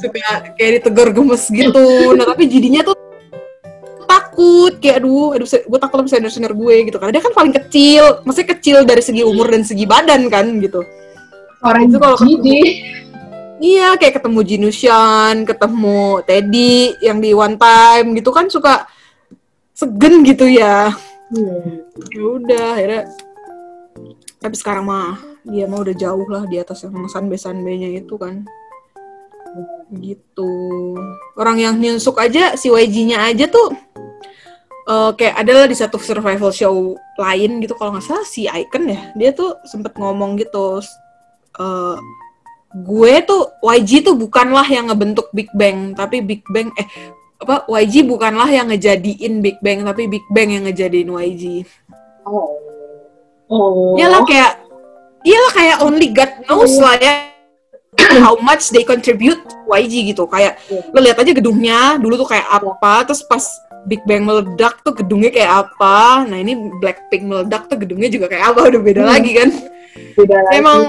[0.00, 2.14] Suka kayak ditegur gemes gitu.
[2.14, 2.94] Nah tapi Jidinya tuh
[4.06, 4.78] takut.
[4.78, 8.22] Kayak aduh aduh gue takut sama senior senior gue gitu karena dia kan paling kecil.
[8.22, 10.86] Maksudnya kecil dari segi umur dan segi badan kan gitu
[11.64, 12.62] orang Itu kalau Gidi
[13.56, 18.84] Iya, kayak ketemu Jinushan, ketemu Teddy yang di One Time gitu kan suka
[19.72, 20.92] segen gitu ya.
[21.32, 21.80] Hmm.
[22.12, 23.02] Ya udah, akhirnya
[24.36, 25.16] tapi sekarang mah
[25.48, 28.44] dia mah udah jauh lah di atas yang sanbe-sanbenya itu kan.
[29.88, 30.52] Gitu.
[31.32, 33.72] Orang yang nyusuk aja si YG-nya aja tuh
[34.84, 39.00] eh, kayak adalah di satu survival show lain gitu kalau nggak salah si Icon ya
[39.16, 40.84] dia tuh sempet ngomong gitu
[41.56, 41.96] eh,
[42.76, 46.84] gue tuh YG tuh bukanlah yang ngebentuk Big Bang tapi Big Bang eh
[47.36, 51.64] apa YG bukanlah yang ngejadiin Big Bang tapi Big Bang yang ngejadiin YG
[52.24, 52.48] oh.
[53.46, 53.94] Oh.
[53.94, 54.52] Iyalah kayak
[55.22, 57.30] iyalah kayak only God knows lah ya
[58.18, 59.38] how much they contribute
[59.70, 60.26] YG gitu.
[60.26, 60.82] Kayak Iya.
[60.90, 63.46] lo lihat aja gedungnya dulu tuh kayak apa terus pas
[63.86, 66.26] Big Bang meledak tuh gedungnya kayak apa.
[66.26, 69.10] Nah ini Blackpink meledak tuh gedungnya juga kayak apa udah beda Hmm.
[69.14, 69.48] lagi kan.
[70.18, 70.54] Beda lagi.
[70.58, 70.80] Emang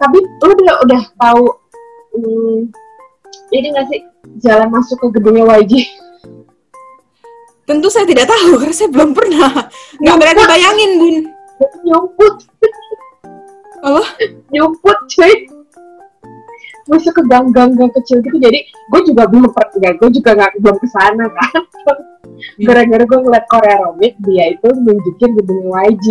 [0.00, 1.44] tapi lu udah udah tahu
[2.16, 2.58] hmm,
[3.54, 4.00] ini nggak sih?
[4.40, 5.84] Jalan masuk ke gedungnya YG
[7.64, 9.52] tentu saya tidak tahu karena saya belum pernah.
[10.00, 11.16] Nggak berani bayangin bun.
[11.84, 12.34] Nyumput.
[13.84, 14.04] Apa?
[14.52, 15.34] Nyumput cuy.
[16.84, 18.36] Masuk ke gang-gang gang kecil gitu.
[18.36, 19.48] Jadi gue juga belum
[19.80, 21.62] ya, gue juga nggak belum ke sana kan.
[22.60, 26.06] Gara-gara gue ngeliat Korea Romit dia itu nunjukin gedungnya YG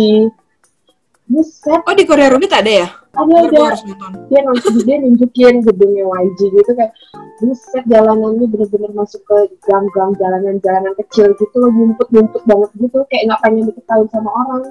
[1.24, 2.88] Buset, oh di Korea Rumit ada ya?
[3.16, 3.58] Ada ada.
[3.80, 4.10] nonton.
[4.28, 6.92] Dia nunjuk dia nunjukin gedungnya YG gitu kayak
[7.40, 13.40] buset jalanannya bener-bener masuk ke gang-gang jalanan-jalanan kecil gitu loh nyumput-nyumput banget gitu kayak nggak
[13.40, 14.62] pengen diketahui sama orang.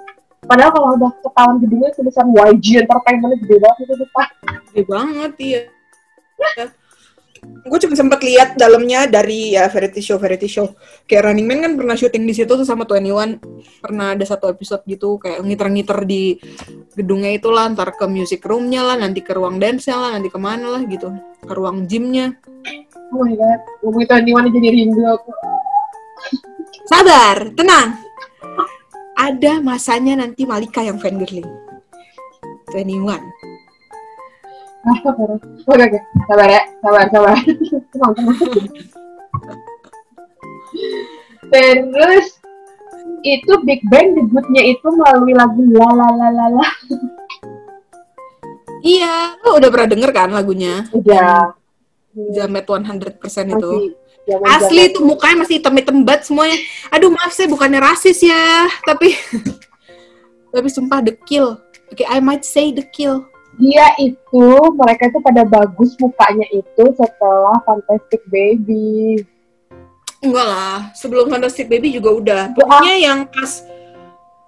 [0.44, 4.28] Padahal kalau udah ketahuan gedungnya tulisan YG Entertainment gede banget itu depan
[4.70, 5.62] gede banget iya
[7.64, 10.68] gue cuma sempat lihat dalamnya dari ya variety show variety show.
[11.08, 13.40] Kayak Running Man kan pernah syuting di situ tuh sama 21
[13.80, 16.38] pernah ada satu episode gitu kayak ngiter-ngiter di
[16.94, 20.40] gedungnya itu lah ntar ke music roomnya lah nanti ke ruang dance lah nanti ke
[20.40, 22.36] mana lah gitu ke ruang gymnya.
[23.14, 25.32] Oh my god, ngomongin Tony One jadi rindu aku.
[26.84, 27.96] sabar tenang.
[29.14, 31.48] Ada masanya nanti Malika yang fangirling
[32.74, 33.53] 21 Ah, parah.
[34.84, 36.00] Oke, oke.
[36.28, 37.36] Sabar ya, sabar, sabar.
[41.54, 42.26] Terus
[43.24, 46.68] itu Big Bang debutnya itu melalui lagu La La La La La.
[48.84, 51.56] iya lo udah pernah denger kan lagunya Udah.
[52.36, 53.16] Jamet 100%
[53.56, 53.96] itu Masih
[54.30, 56.58] zaman Asli tuh mukanya masih hitam-hitam banget semuanya.
[56.94, 59.18] Aduh maaf saya bukannya rasis ya, tapi
[60.54, 61.58] tapi sumpah dekil.
[61.92, 63.26] Oke, I might say dekil.
[63.62, 69.22] Dia itu mereka itu pada bagus mukanya itu setelah Fantastic Baby.
[70.24, 72.42] Enggak lah, sebelum Fantastic Baby juga udah.
[72.56, 73.62] Pokoknya yang pas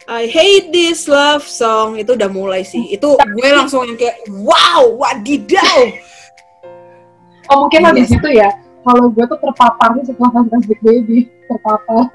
[0.06, 2.94] I hate this love song itu udah mulai sih.
[2.94, 5.78] Itu gue langsung yang kayak wow, wadidaw.
[7.50, 8.18] Oh mungkin habis Yes.
[8.18, 8.50] itu ya.
[8.86, 12.10] Kalau gue tuh terpaparnya setelah Fantastic Baby terpapar.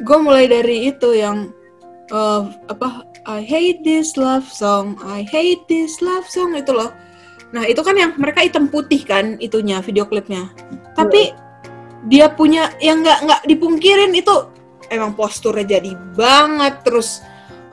[0.00, 1.52] gue mulai dari itu yang
[2.10, 6.90] eh, apa I hate this love song, I hate this love song itu loh.
[7.50, 10.50] Nah itu kan yang mereka hitam putih kan itunya video klipnya.
[10.94, 11.34] Tapi
[12.08, 14.32] dia punya yang nggak nggak dipungkirin itu
[14.88, 17.20] emang posturnya jadi banget terus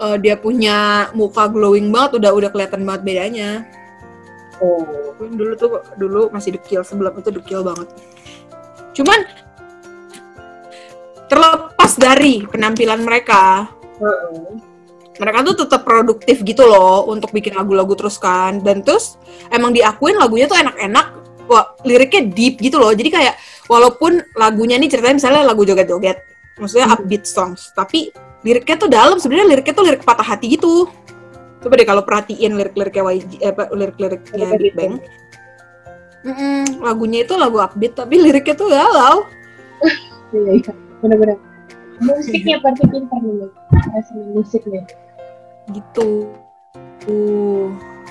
[0.01, 3.49] eh, dia punya muka glowing banget udah udah kelihatan banget bedanya.
[4.61, 5.13] Oh.
[5.17, 7.89] Dulu tuh dulu masih dekil sebelum itu dekil banget.
[8.93, 9.25] Cuman
[11.29, 13.69] terlepas dari penampilan mereka,
[15.17, 18.61] mereka tuh tetap produktif gitu loh untuk bikin lagu-lagu terus kan.
[18.61, 19.17] Dan terus
[19.49, 21.07] emang diakuin lagunya tuh enak-enak
[21.49, 22.93] wah liriknya deep gitu loh.
[22.93, 26.17] Jadi kayak walaupun lagunya nih ceritanya misalnya lagu joget-joget
[26.57, 28.13] maksudnya upbeat songs tapi
[28.45, 29.17] liriknya tuh dalam.
[29.17, 30.85] Sebenarnya liriknya tuh lirik patah hati gitu.
[31.57, 34.93] Coba deh kalau perhatiin lirik-liriknya YG eh, apa lirik-liriknya Lirik Big Bang.
[36.27, 39.25] Mm-mm, lagunya itu lagu upbeat tapi liriknya tuh galau.
[40.27, 40.73] Iya, iya.
[40.99, 41.39] Bener-bener.
[42.01, 43.49] Musiknya berarti pintar nih.
[43.93, 44.83] Rasanya musik nih.
[45.67, 46.31] gitu
[47.11, 47.67] uh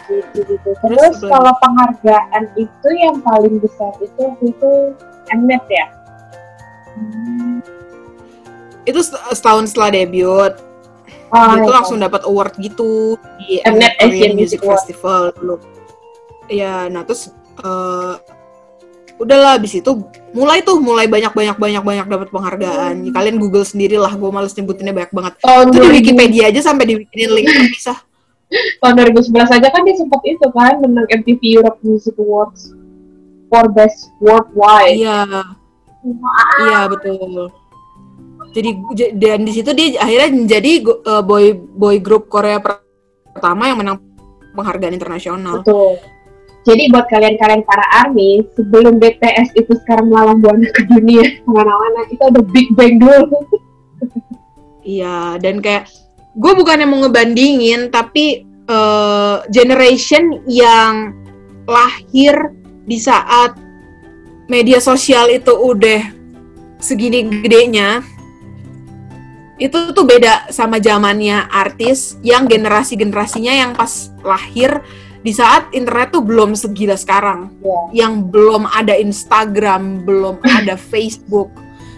[0.07, 0.71] Gitu, gitu.
[0.87, 4.71] Terus Terus kalau penghargaan itu yang paling besar itu itu
[5.35, 5.87] Mnet ya?
[6.95, 7.59] Hmm.
[8.87, 10.55] itu set- setahun setelah debut
[11.35, 11.77] Oh, dia tuh iya.
[11.83, 14.79] langsung dapat award gitu di Mnet Asian Music Music Award.
[14.79, 15.57] Festival dulu.
[16.47, 18.15] Iya, nah terus eh,
[19.19, 19.91] udahlah abis itu
[20.37, 22.95] mulai tuh mulai banyak banyak banyak banyak dapat penghargaan.
[23.09, 23.13] Hmm.
[23.17, 25.33] Kalian Google sendiri lah, gue males nyebutinnya banyak banget.
[25.41, 27.99] Tahun Itu di 2000 Wikipedia aja sampai dibikinin link terpisah.
[28.79, 32.71] tahun 2011 aja kan dia sempat itu kan menang MTV Europe Music Awards
[33.51, 35.03] for Best Worldwide.
[35.03, 35.19] Iya,
[36.63, 37.51] iya betul.
[38.55, 38.71] Jadi
[39.19, 42.87] dan di situ dia akhirnya menjadi eh, boy boy group Korea per-
[43.35, 43.99] pertama yang menang
[44.55, 45.61] penghargaan internasional.
[45.67, 45.99] Betul.
[46.67, 52.11] Jadi buat kalian-kalian para ARMY, sebelum BTS itu sekarang melalang buana ke dunia ke mana-mana,
[52.11, 53.39] itu ada Big Bang dulu.
[54.87, 55.91] Iya, dan kayak
[56.39, 61.11] gue bukannya mau ngebandingin, tapi eh, generation yang
[61.67, 62.55] lahir
[62.87, 63.59] di saat
[64.47, 66.07] media sosial itu udah
[66.79, 67.99] segini gedenya,
[69.59, 74.85] itu tuh beda sama zamannya artis yang generasi-generasinya yang pas lahir
[75.27, 78.07] di saat internet tuh belum segila sekarang, Ya.
[78.07, 81.51] yang belum ada Instagram, belum ada Facebook,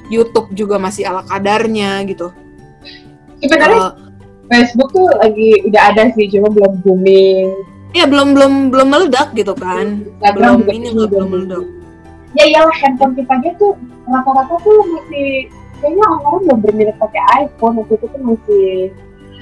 [0.09, 2.33] YouTube juga masih ala kadarnya gitu.
[3.39, 3.93] Sebenarnya
[4.49, 7.53] Eh, Facebook tuh lagi udah ada sih, cuma belum booming.
[7.93, 10.09] Iya belum belum belum meledak gitu kan.
[10.09, 11.65] Instagram belum juga ini belum belum meledak.
[12.33, 13.77] Ya iyalah handphone kita aja tuh
[14.09, 18.69] rata-rata tuh masih kayaknya orang-orang belum berminat pakai iPhone waktu itu tuh masih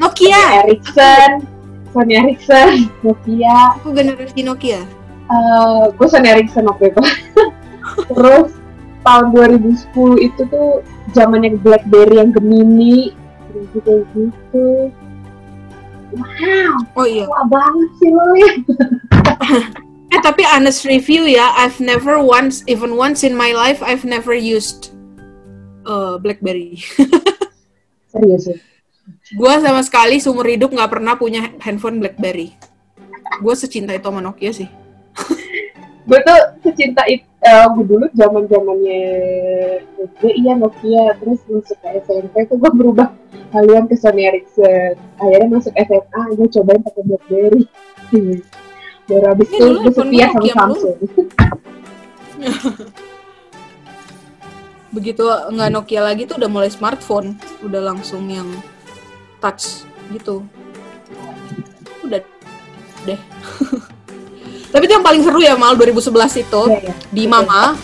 [0.03, 0.43] Nokia.
[0.67, 1.31] Ericsson,
[1.97, 3.81] Sony Ericsson, Nokia.
[3.81, 4.85] Aku generasi Nokia.
[5.33, 7.01] Eh, gue Sony Ericsson waktu itu.
[8.13, 8.53] Terus
[9.01, 10.85] tahun 2010 itu tuh
[11.17, 13.17] zamannya BlackBerry yang Gemini,
[13.57, 14.93] gitu kayak gitu.
[16.17, 17.25] Wow, Oh iya.
[17.25, 18.53] tua banget sih lo ya.
[20.07, 24.31] Eh tapi honest review ya, I've never once even once in my life I've never
[24.31, 24.95] used
[25.83, 26.79] uh, BlackBerry.
[28.15, 28.57] Serius ya.
[29.35, 32.55] Gua sama sekali seumur hidup nggak pernah punya handphone BlackBerry.
[33.43, 34.69] Gue secinta itu sama Nokia sih.
[36.07, 39.03] gue tuh secinta itu eh, gue dulu zaman zamannya
[39.99, 43.11] SD iya Nokia terus masuk ke SMP tuh gue berubah
[43.51, 47.63] haluan ke Sony Ericsson akhirnya masuk SMA gue cobain pakai BlackBerry.
[49.07, 50.99] Baru habis Iya, itu gue setia gue sama Samsung.
[54.97, 57.37] begitu nggak Nokia lagi tuh udah mulai smartphone
[57.67, 58.49] udah langsung yang
[59.39, 60.43] touch gitu
[62.03, 62.21] udah
[63.05, 63.21] deh
[64.73, 66.95] tapi itu yang paling seru ya mal 2011 itu Iya, iya.
[67.09, 67.75] di Mama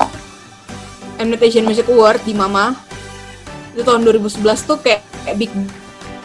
[1.17, 2.75] Mnet Asian Music Award di Mama
[3.73, 5.53] itu tahun 2011 tuh kayak, kayak Big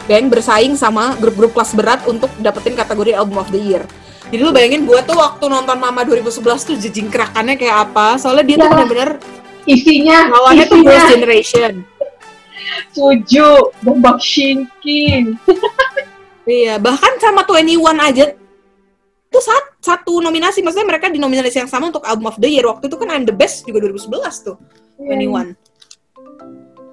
[0.04, 3.84] Bang bersaing sama grup-grup kelas berat untuk dapetin kategori Album of the Year.
[4.28, 8.16] Jadi lu bayangin gua tuh waktu nonton Mama 2011 tuh jejing kerakannya kayak apa?
[8.16, 8.72] Soalnya dia tuh Ya.
[8.72, 9.10] bener-bener
[9.64, 11.72] Isinya, lawannya tuh Girls' Generation.
[12.92, 15.34] Suju, Bombak Shinkin.
[16.48, 18.32] Iya, bahkan sama 21 aja.
[19.28, 20.64] Itu sat- satu nominasi.
[20.64, 22.64] Maksudnya mereka di nominasi yang sama untuk album of the year.
[22.64, 24.56] Waktu itu kan I'm the best juga 2011 tuh
[24.96, 25.52] 21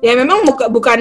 [0.04, 1.00] ya memang buka- bukan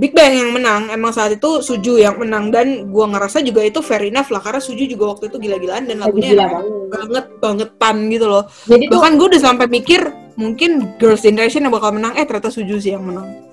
[0.00, 0.88] Big Bang yang menang.
[0.88, 2.48] Emang saat itu Suju yang menang.
[2.48, 4.40] Dan gua ngerasa juga itu fair enough lah.
[4.40, 6.64] Karena Suju juga waktu itu gila-gilaan dan lagunya gila banget.
[6.88, 8.48] banget bangetan gitu loh.
[8.72, 10.00] Jadi bahkan gue udah sampai mikir
[10.40, 12.16] mungkin Girls' Generation yang bakal menang.
[12.16, 13.51] Eh ternyata Suju sih yang menang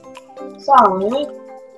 [0.61, 1.27] soalnya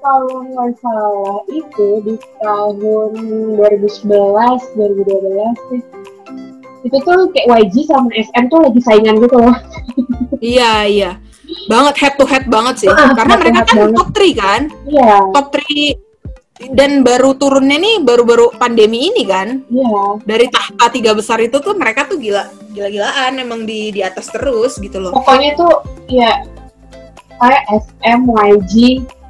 [0.01, 3.13] kalau nggak salah itu di tahun
[3.61, 4.09] 2011
[4.73, 5.81] 2012 sih
[6.81, 9.55] itu tuh kayak YG sama SM tuh lagi saingan gitu loh.
[10.41, 11.11] Iya iya.
[11.69, 12.89] Banget head to head banget sih.
[12.89, 13.97] Ah, karena mereka kan banget.
[14.01, 14.61] top 3 kan?
[14.89, 15.15] Iya.
[15.29, 16.09] Top 3
[16.77, 19.61] dan baru turunnya nih baru-baru pandemi ini kan?
[19.69, 20.25] Iya.
[20.25, 23.37] Dari tahta tiga besar itu tuh mereka tuh gila gila-gilaan.
[23.37, 25.13] Emang di di atas terus gitu loh.
[25.13, 26.41] Pokoknya tuh ya
[27.41, 28.73] kayak SM YG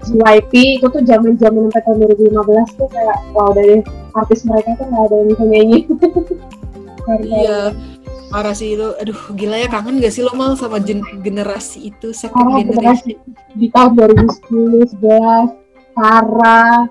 [0.01, 3.85] JYP itu tuh zaman zaman sampai tahun 2015 tuh kayak wow dari
[4.17, 5.79] artis mereka tuh nggak ada yang bisa nyanyi.
[7.01, 7.73] Iya
[8.29, 8.93] parah sih itu.
[9.01, 13.17] Aduh gila ya kangen gak sih lo mal sama gen- generasi itu second generation?
[13.57, 16.87] di tahun 2010 11 Sarah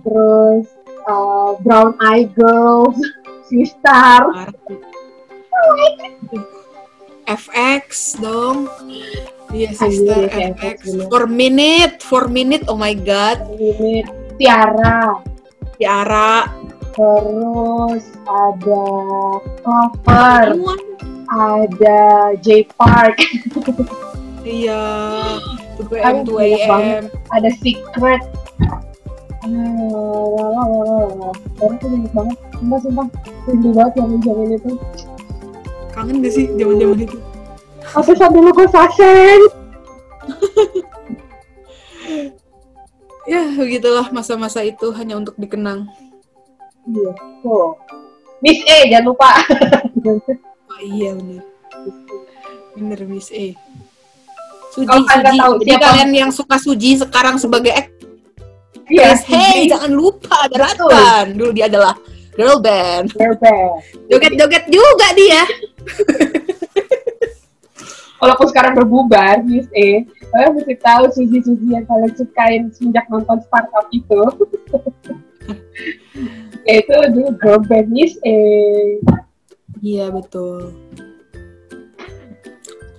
[0.00, 0.64] terus
[1.06, 2.96] uh, Brown Eye Girls
[3.52, 4.32] Sistar.
[4.32, 4.80] Parah sih.
[7.30, 8.66] FX dong.
[9.50, 13.42] Iya sister Anjir, FX FX for minute for minute oh my god.
[14.34, 15.18] Tiara.
[15.74, 16.46] Tiara.
[16.90, 18.86] Terus ada
[20.10, 20.82] Anyone?
[21.30, 22.00] ada
[22.42, 23.14] J Park
[24.46, 24.82] iya.
[25.80, 27.04] 2 am Aduh, 2 banyak am banget.
[27.30, 28.22] ada Secret.
[29.40, 32.36] Ah, Orang tuh banyak banget.
[32.54, 33.06] Sumpah, sumpah.
[33.48, 34.70] Rindu banget yang zaman itu
[36.00, 37.18] kangen gak sih zaman-zaman itu
[37.90, 39.40] Aku saat dulu gue sasen
[43.26, 45.86] ya begitulah masa-masa itu hanya untuk dikenang
[46.82, 47.12] Iya,
[47.44, 47.76] tuh.
[48.40, 49.30] Miss E, jangan lupa.
[50.66, 51.44] oh iya bener
[52.72, 53.52] bener Miss E
[54.70, 55.38] Suji, Anda Suji.
[55.38, 58.08] tahu Jadi siapa- kalian yang suka Suji sekarang sebagai aktris,
[58.88, 60.56] Iya, hey jangan lupa ada.
[60.56, 61.26] Ratban.
[61.32, 61.94] Dulu dia adalah
[62.40, 63.12] girl band.
[63.12, 64.08] Perfect.
[64.08, 65.44] Joget-joget juga dia.
[68.20, 73.88] Walaupun sekarang berbubar, Miss E, kalian mesti tahu Suzy-Suzy yang kalian sukain semenjak nonton startup
[73.92, 74.22] itu.
[76.68, 78.36] Yaitu dulu girl band Miss E.
[79.80, 80.72] Iya betul.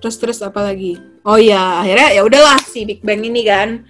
[0.02, 0.98] Terus terus apa lagi?
[1.22, 3.86] Oh iya, akhirnya ya udahlah si Big Bang ini kan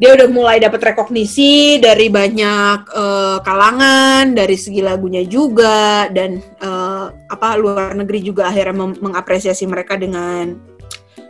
[0.00, 7.06] dia udah mulai dapat rekognisi dari banyak eh, kalangan, dari segi lagunya juga dan eh,
[7.12, 10.56] apa luar negeri juga akhirnya mengapresiasi mereka dengan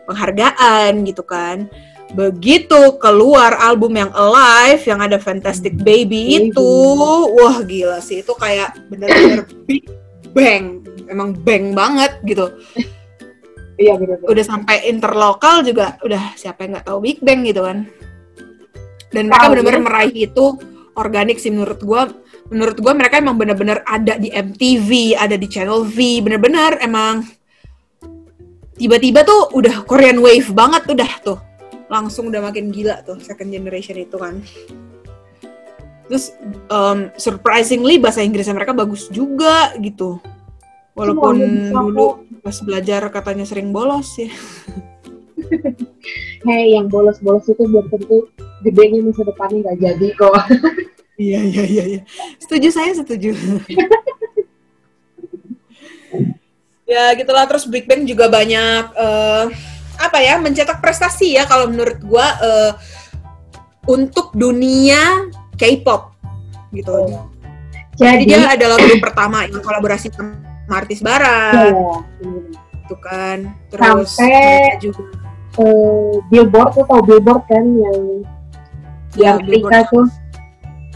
[0.07, 1.67] penghargaan gitu kan.
[2.13, 6.53] Begitu keluar album yang Alive yang ada Fantastic Baby Baby.
[6.53, 6.73] itu,
[7.33, 9.89] wah gila sih itu kayak bener-bener Big
[10.37, 12.53] Bang, emang bang banget gitu.
[13.81, 14.29] Iya, bener-bener.
[14.29, 17.89] Udah sampai interlokal juga udah siapa yang nggak tahu Big Bang gitu kan.
[19.13, 19.81] Dan mereka ya.
[19.81, 20.45] meraih itu
[20.97, 22.09] organik sih menurut gua.
[22.49, 27.25] Menurut gua mereka emang bener-bener ada di MTV, ada di Channel V, bener-bener emang
[28.77, 31.39] tiba-tiba tuh udah Korean Wave banget udah tuh.
[31.93, 34.41] Langsung udah makin gila tuh second generation itu kan.
[36.09, 36.33] Terus
[36.69, 40.21] um, surprisingly bahasa Inggrisnya mereka bagus juga gitu.
[40.93, 41.37] Walaupun
[41.73, 41.73] kok.
[41.73, 42.09] dulu
[42.45, 44.29] pas belajar katanya sering bolos ya.
[46.47, 48.27] Hei, yang bolos-bolos itu belum tentu
[48.63, 50.35] gedenya masa depannya nggak jadi kok.
[51.13, 52.01] Iya iya iya iya.
[52.41, 53.37] Setuju saya setuju.
[56.89, 59.45] ya gitulah terus Big Bang juga banyak eh,
[60.01, 62.73] apa ya mencetak prestasi ya kalau menurut gua eh,
[63.87, 66.17] untuk dunia K-pop
[66.73, 67.13] gitu.
[67.93, 70.41] Jadi Jadi, dia adalah grup pertama yang kolaborasi sama
[70.73, 72.57] artis barat bener.
[72.83, 73.39] gitu kan.
[73.69, 75.03] Terus Sampai- juga
[75.53, 78.41] Eh, Billboard tuh tau Billboard kan yang ya,
[79.19, 79.89] yang Amerika Billboard.
[79.93, 80.07] tuh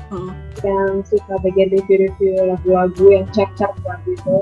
[0.06, 0.30] Heeh.
[0.64, 4.36] yang suka bagian review-review lagu-lagu yang chart-chart lagu itu.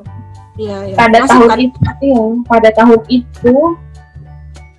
[0.55, 0.95] Iya, iya.
[0.95, 1.59] Pada Masuk tahun kan?
[1.59, 3.55] itu, iya, pada tahun itu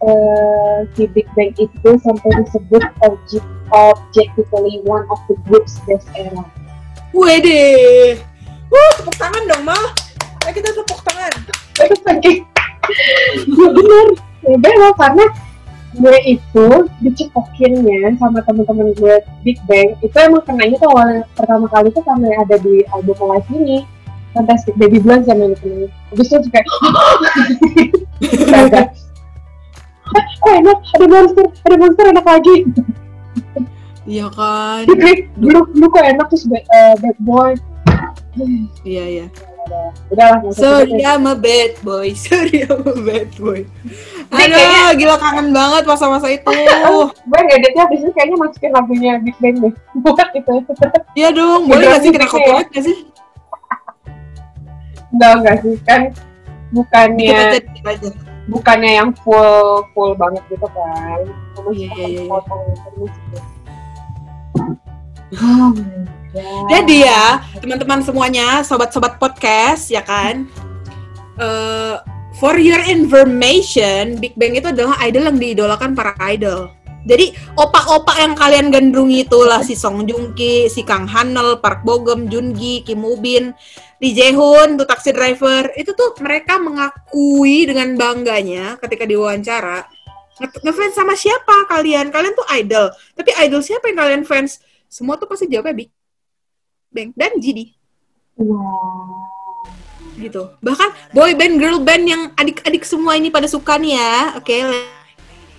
[0.06, 6.46] eh, si Big Bang itu sampai disebut object, objectively one of the group's best era.
[7.12, 8.16] Wede.
[8.72, 9.84] Wuh, tepuk tangan dong, Mal.
[10.48, 11.34] Ayo kita tepuk tangan.
[11.76, 12.38] Itu saking
[13.50, 14.08] ya bener,
[14.46, 15.26] ya bener karena
[15.96, 16.68] gue itu
[17.02, 19.16] dicekokinnya sama temen-temen gue
[19.48, 23.50] Big Bang itu emang kenanya tuh awal pertama kali tuh karena ada di album live
[23.56, 23.78] ini
[24.36, 26.68] Fantastic Baby Blonde sama yang kenanya habis itu kayak
[28.52, 28.88] Kagak.
[30.46, 32.58] oh enak ada monster ada monster enak lagi
[34.06, 34.86] Iya kan?
[35.42, 37.58] Dulu dulu kok enak terus eh, bad boy
[38.86, 39.26] Iya, iya.
[40.12, 41.02] Udah lah Sorry.
[41.02, 42.14] I'm a bad boy.
[42.18, 43.66] Sorry, I'm a bad boy.
[44.30, 46.46] Aduh, gila kangen banget masa-masa itu.
[46.46, 50.54] gue ngeditnya abis itu kayaknya masukin lagunya Big Bang deh buat itu
[51.14, 52.34] Iya dong, boleh gak sih kita Iya.
[52.34, 52.96] copyright gak sih?
[55.16, 56.02] enggak enggak sih kan
[56.74, 57.62] bukannya
[58.46, 61.22] bukannya yang full full banget gitu kan
[61.56, 62.30] Cuma Iya, iya, iya, iya.
[62.30, 63.38] potong terus gitu.
[65.40, 65.74] Oh.
[66.72, 70.52] Jadi ya, teman-teman semuanya, sobat-sobat podcast, ya kan?
[71.40, 71.96] Eh,
[72.40, 76.72] for your information, Big Bang itu adalah idol yang diidolakan para idol.
[77.06, 82.26] Jadi opak-opak yang kalian gandrungi itulah si Song Joong Ki, si Kang Hanel, Park Bogum,
[82.26, 83.54] Jun Gi, Kim Woo Bin,
[84.02, 85.70] Lee Jae Hoon, tuh taxi driver.
[85.78, 89.86] Itu tuh mereka mengakui dengan bangganya ketika diwawancara
[90.42, 92.10] nge- ngefans sama siapa kalian?
[92.10, 92.90] Kalian tuh idol.
[93.14, 94.58] Tapi idol siapa yang kalian fans?
[94.96, 95.92] Semua tuh pasti jawabnya Big
[96.88, 97.76] Bang dan GD
[98.40, 99.28] Wow.
[100.16, 100.56] gitu.
[100.64, 104.40] Bahkan boy band, girl band yang adik-adik semua ini pada suka nih ya.
[104.40, 104.56] Oke,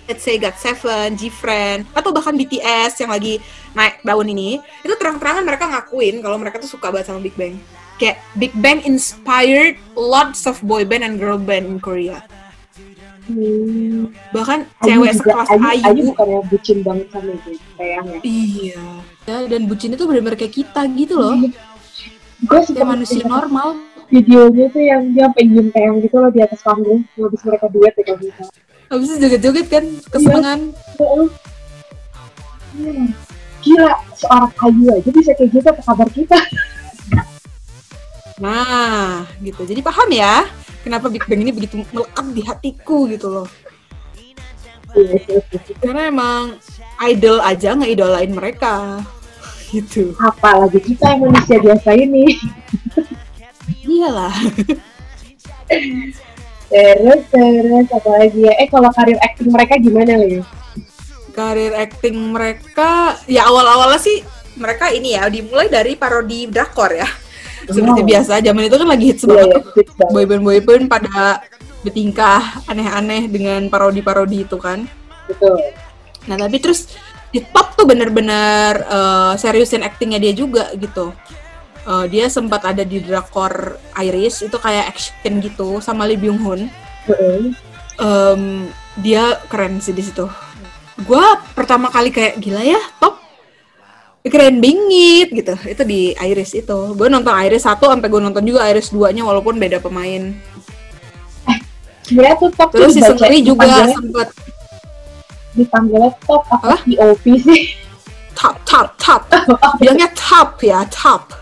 [0.09, 3.37] let's say GOT7, G-Friend, atau bahkan BTS yang lagi
[3.73, 7.61] naik daun ini, itu terang-terangan mereka ngakuin kalau mereka tuh suka banget sama Big Bang.
[8.01, 12.25] Kayak Big Bang inspired lots of boy band and girl band in Korea.
[13.25, 14.13] Hmm.
[14.33, 16.03] Bahkan Ayu cewek juga, sekelas Ayu, Ayu Ayu.
[16.13, 18.85] bukannya bucin banget sama itu sayangnya Iya.
[19.27, 21.35] Ya, dan bucin itu benar-benar kayak kita gitu loh.
[22.37, 23.75] gue suka Kayak manusia normal.
[24.07, 28.03] videonya tuh yang dia pengen tayang gitu loh di atas panggung habis mereka duet ya
[28.07, 28.41] kalau gitu
[28.87, 30.59] Habis itu joget-joget kan, kesenangan.
[30.95, 31.27] Oh,
[32.71, 33.11] hmm.
[33.59, 36.39] gila seorang Ayu aja bisa kayak gitu apa kabar kita
[38.37, 39.65] Nah, gitu.
[39.65, 40.45] Jadi paham ya,
[40.85, 43.47] kenapa Big Bang ini begitu melekat di hatiku gitu loh.
[45.81, 46.55] Karena emang
[47.01, 49.01] idol aja ngeidolain mereka.
[49.67, 50.15] Gitu.
[50.17, 52.39] apalagi kita yang manusia biasa ini
[53.83, 54.31] Iyalah.
[56.67, 60.43] terus terus apalagi ya eh kalau karir acting mereka gimana nih
[61.31, 64.25] Karir acting mereka, ya awal-awalnya sih
[64.57, 67.05] mereka ini ya dimulai dari parodi drakor ya.
[67.61, 68.09] Seperti Wow.
[68.09, 69.63] biasa, zaman itu kan lagi hits Iya, banget ya, tuh.
[69.77, 70.13] fix banget.
[70.17, 71.45] Boyband boyband pada
[71.85, 74.89] bertingkah aneh-aneh dengan parodi-parodi itu kan.
[75.29, 75.61] betul
[76.25, 76.89] Nah tapi terus
[77.31, 81.11] di top tuh bener-bener eh, seriusin actingnya dia juga gitu.
[81.87, 86.61] Eh, dia sempat ada di drakor Iris itu kayak action gitu sama Lee Byung Hun.
[87.97, 88.41] Em,
[88.99, 90.27] dia keren sih di situ.
[91.07, 93.27] Gua pertama kali kayak gila ya top
[94.29, 95.55] keren bingit gitu.
[95.63, 96.79] Itu di Iris itu.
[96.93, 100.35] Gue nonton Iris 1 sampai gue nonton juga Iris 2-nya walaupun beda pemain.
[102.07, 104.27] sebenarnya tuh top Terus si tuh Seungri juga dipanggilnya,
[105.57, 106.75] sempat dipanggilnya top apa?
[106.85, 107.61] POP sih
[108.37, 109.21] top top top.
[109.81, 111.33] Bilangnya top ya, top.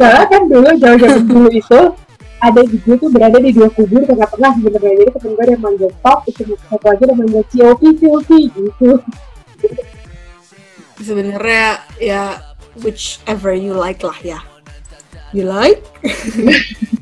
[0.00, 1.80] soalnya kan dulu jauh-jauh dulu itu
[2.40, 6.24] ada gue tuh berada di dua kubur tengah-tengah sebenarnya jadi temen gue yang manggil top
[6.24, 8.90] itu satu lagi yang manggil COP COP gitu
[11.04, 12.40] sebenarnya ya
[12.80, 14.40] whichever you like lah ya
[15.36, 15.84] you like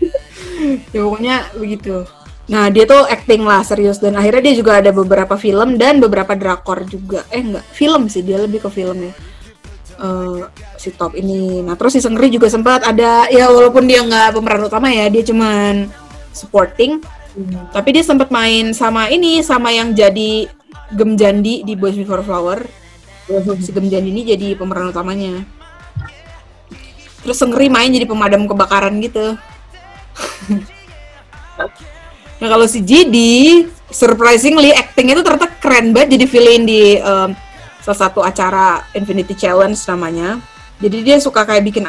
[0.95, 2.03] ya pokoknya begitu
[2.45, 3.99] nah dia tuh acting lah serius.
[3.99, 7.25] Dan akhirnya dia juga ada beberapa film dan beberapa drakor juga.
[7.33, 7.65] Eh enggak.
[7.73, 9.13] Film sih dia lebih ke film ya.
[9.95, 10.41] Eh,
[10.77, 11.63] si top ini.
[11.65, 15.23] Nah terus si Sengri juga sempat ada ya walaupun dia nggak pemeran utama ya dia
[15.25, 15.89] cuman
[16.35, 17.01] supporting.
[17.75, 20.47] Tapi dia sempat main sama ini sama yang jadi
[20.95, 22.63] Gem Jandi di Boys Before Flower.
[23.59, 25.43] Si Gem Jandi ini jadi pemeran utamanya.
[27.25, 29.33] Terus Sengri main jadi pemadam kebakaran gitu
[32.45, 37.33] nah kalau si Jidi surprisingly actingnya tuh ternyata keren banget jadi villain di em,
[37.81, 40.45] salah satu acara Infinity Challenge namanya
[40.77, 41.89] jadi dia suka kayak bikin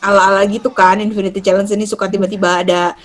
[0.00, 2.96] ala-ala gitu kan Infinity Challenge ini suka tiba-tiba ada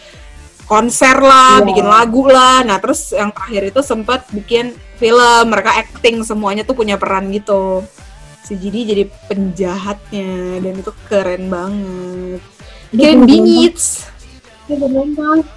[0.67, 1.67] konser lah, Iya.
[1.71, 2.59] bikin lagu lah.
[2.67, 7.87] Nah, terus yang terakhir itu sempat bikin film, mereka acting semuanya tuh punya peran gitu.
[8.47, 12.39] si Jidi jadi penjahatnya dan itu keren banget
[12.95, 14.07] keren belum bingits.
[14.71, 15.57] Dia.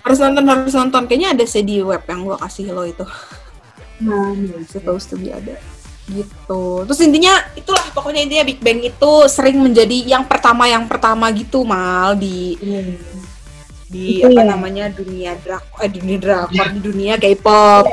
[0.00, 1.02] Harus nonton harus nonton.
[1.06, 3.04] Kayaknya ada sih di web yang gua kasih lo itu.
[4.00, 4.60] Nah, iya.
[4.64, 5.56] supposed to be ada.
[6.06, 6.62] Gitu.
[6.88, 7.84] Terus intinya itulah.
[7.90, 12.98] Pokoknya intinya Big Bang itu sering menjadi yang pertama yang pertama gitu mal di Hmm.
[13.90, 14.54] di Itu apa ya.
[14.54, 17.90] namanya dunia drakor eh dunia drakor di dunia K-pop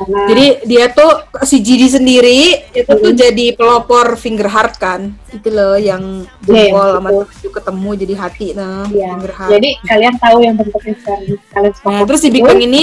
[0.00, 1.12] Karena jadi dia tuh
[1.44, 2.40] si Jidi sendiri
[2.72, 3.20] itu tuh Hmm.
[3.20, 8.46] jadi pelopor finger heart kan itu loh yang Iya, jempol sama tujuh ketemu jadi hati
[8.56, 9.08] nah Iya.
[9.12, 11.22] finger heart Jadi kalian tahu yang bentuknya sekarang
[11.52, 12.42] kalian Nah, sepakat terus si Big?
[12.42, 12.80] Bang ini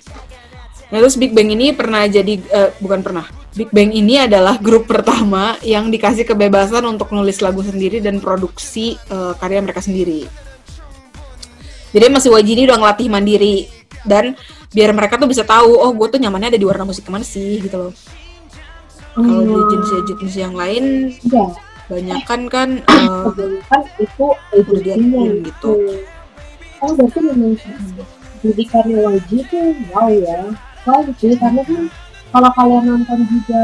[0.88, 3.28] Nah, terus Big Bang ini pernah jadi eh, bukan pernah.
[3.52, 8.96] Big Bang ini adalah grup pertama yang dikasih kebebasan untuk nulis lagu sendiri dan produksi
[8.96, 10.24] eh, karya mereka sendiri.
[11.92, 13.56] Jadi masih wajib ini udah ngelatih mandiri
[14.04, 14.40] dan
[14.72, 17.60] biar mereka tuh bisa tahu oh gue tuh nyamannya ada di warna musik mana sih
[17.62, 17.94] gitu loh.
[19.18, 21.46] Kalau di Hmm, jenis-jenis yang lain Iya,
[21.90, 25.74] banyak kan kan eh, kebanyakan itu Udah diakuin gitu.
[26.78, 27.58] Oh, berarti memang
[28.44, 30.54] didikannya wajib tuh wow ya.
[30.86, 31.90] Wow sih, karena kan
[32.30, 33.62] kalau kalian nonton juga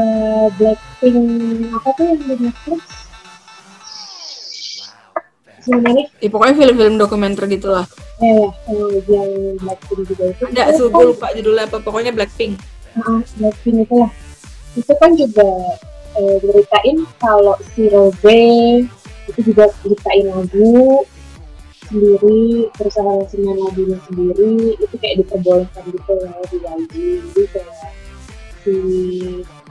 [0.58, 1.20] Blackpink
[1.70, 2.82] apa tuh yang di Netflix?
[5.64, 7.86] Sebenarnya ya pokoknya film-film dokumenter gitulah.
[8.22, 10.42] eh yang yang Blackpink juga itu.
[10.46, 12.52] Ada, itu so, kan- gue lupa judulnya apa pokoknya Blackpink.
[12.94, 14.10] Ah, Blackpink itu lah.
[14.76, 15.48] Itu kan juga
[16.14, 18.42] eh, beritain kalau si Robe
[19.24, 21.02] itu juga ciptain lagu
[21.84, 26.94] sendiri, terus aransemen lagunya sendiri, itu kayak diperbolehkan gitu ya di YG.
[27.24, 27.74] Jadi kayak
[28.64, 28.74] si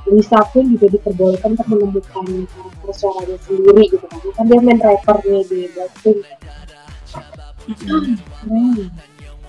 [0.04, 2.26] Lisa pun juga diperbolehkan untuk menemukan
[2.84, 4.20] karakter suaranya sendiri gitu kan.
[4.36, 6.20] Kan dia main rappernya di Blackpink.
[8.44, 8.92] Hmm.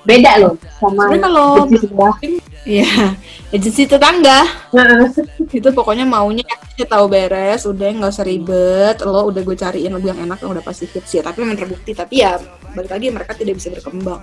[0.04, 2.16] Beda loh sama kalau agensi sebelah.
[2.64, 3.16] Iya,
[3.48, 5.08] agensi tetangga Nah,
[5.48, 6.44] itu pokoknya maunya
[6.76, 10.52] ya tahu beres, udah nggak usah ribet, lo udah gue cariin lagu yang enak yang
[10.52, 11.24] udah pasti hits ya.
[11.24, 12.36] Tapi memang terbukti, tapi ya
[12.76, 14.20] balik lagi mereka tidak bisa berkembang.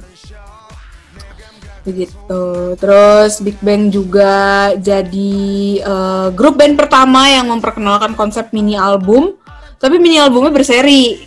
[1.81, 2.43] Begitu.
[2.77, 5.41] Terus Big Bang juga jadi
[5.81, 9.33] eh, grup band pertama yang memperkenalkan konsep mini album,
[9.81, 11.25] tapi mini albumnya berseri.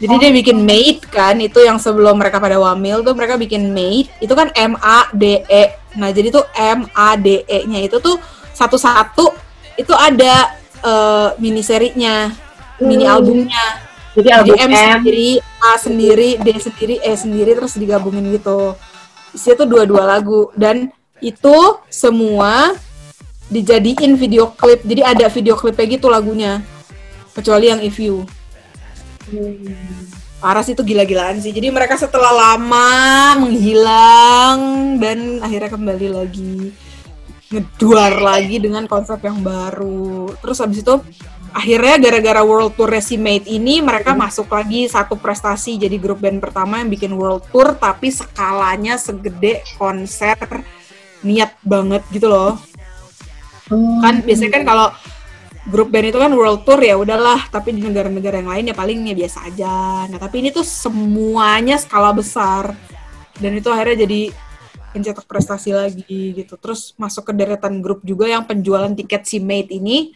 [0.00, 4.08] Jadi dia bikin Mate kan, itu yang sebelum mereka pada wamil tuh mereka bikin Mate,
[4.18, 5.76] itu kan M A D E.
[6.00, 8.16] Nah jadi tuh M A D E-nya itu tuh
[8.56, 9.30] satu-satu
[9.76, 12.32] itu ada eh, mini serinya,
[12.80, 13.14] mini Hmm.
[13.22, 13.66] albumnya.
[14.16, 15.30] jadi Jadi album M M, sendiri,
[15.62, 18.74] A sendiri, D sendiri, E sendiri terus digabungin gitu.
[19.30, 21.56] Isinya tuh dua-dua lagu dan itu
[21.92, 22.74] semua
[23.50, 24.82] dijadiin video klip.
[24.86, 26.62] Jadi ada video klipnya gitu lagunya.
[27.34, 28.26] Kecuali yang If You.
[29.30, 30.10] Hmm.
[30.40, 31.52] Parah sih itu gila-gilaan sih.
[31.52, 32.88] Jadi mereka setelah lama
[33.44, 34.58] menghilang
[34.96, 36.72] dan akhirnya kembali lagi
[37.50, 40.32] ngeduar lagi dengan konsep yang baru.
[40.38, 40.94] Terus habis itu
[41.50, 46.78] akhirnya gara-gara World Tour Mate ini mereka masuk lagi satu prestasi jadi grup band pertama
[46.78, 50.38] yang bikin World Tour tapi skalanya segede konser
[51.20, 52.56] niat banget gitu loh.
[53.70, 54.02] Hmm.
[54.02, 54.88] kan biasanya kan kalau
[55.70, 58.98] grup band itu kan world tour ya udahlah tapi di negara-negara yang lain ya paling
[59.06, 59.74] ya biasa aja.
[60.10, 62.74] Nah tapi ini tuh semuanya skala besar.
[63.40, 64.34] Dan itu akhirnya jadi
[64.90, 66.58] pencetak prestasi lagi gitu.
[66.58, 70.12] Terus masuk ke deretan grup juga yang penjualan tiket si Mate ini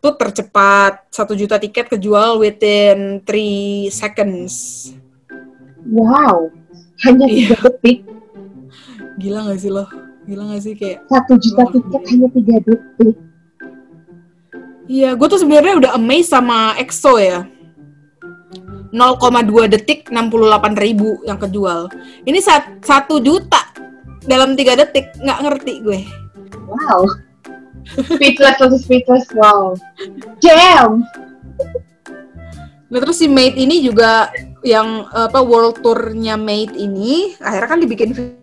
[0.00, 3.28] tuh tercepat satu juta tiket kejual within 3
[3.88, 4.54] seconds
[5.80, 6.52] Wow,
[7.04, 7.56] hanya Iya.
[7.56, 7.98] tiga detik,
[9.16, 9.84] gila gak sih lo
[10.22, 13.16] gila gak sih kayak satu juta tiket hanya tiga detik.
[14.84, 17.46] Iya, gue tuh sebenarnya udah amazed sama EXO ya.
[18.90, 21.86] 0,2 detik 68 ribu yang kejual.
[22.26, 23.70] Ini sat- satu juta
[24.26, 26.00] dalam tiga detik nggak ngerti gue.
[26.66, 27.06] Wow,
[27.88, 29.24] speechless langsung speechless.
[29.32, 29.76] Wow,
[30.38, 31.04] jam.
[32.90, 34.34] Nah terus si Mate ini juga
[34.66, 38.34] yang apa world tournya Mate ini akhirnya kan dibikin fi-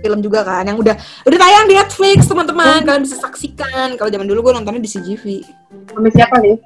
[0.00, 0.92] film juga kan yang udah
[1.24, 5.24] udah tayang di Netflix teman-teman kalian bisa saksikan kalau zaman dulu gue nontonnya di CGV
[5.92, 6.56] Sama siapa nih?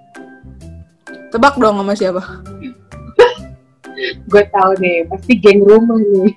[1.30, 2.22] tebak dong sama siapa
[4.26, 6.30] Gue tahu nih, pasti geng rumah nih.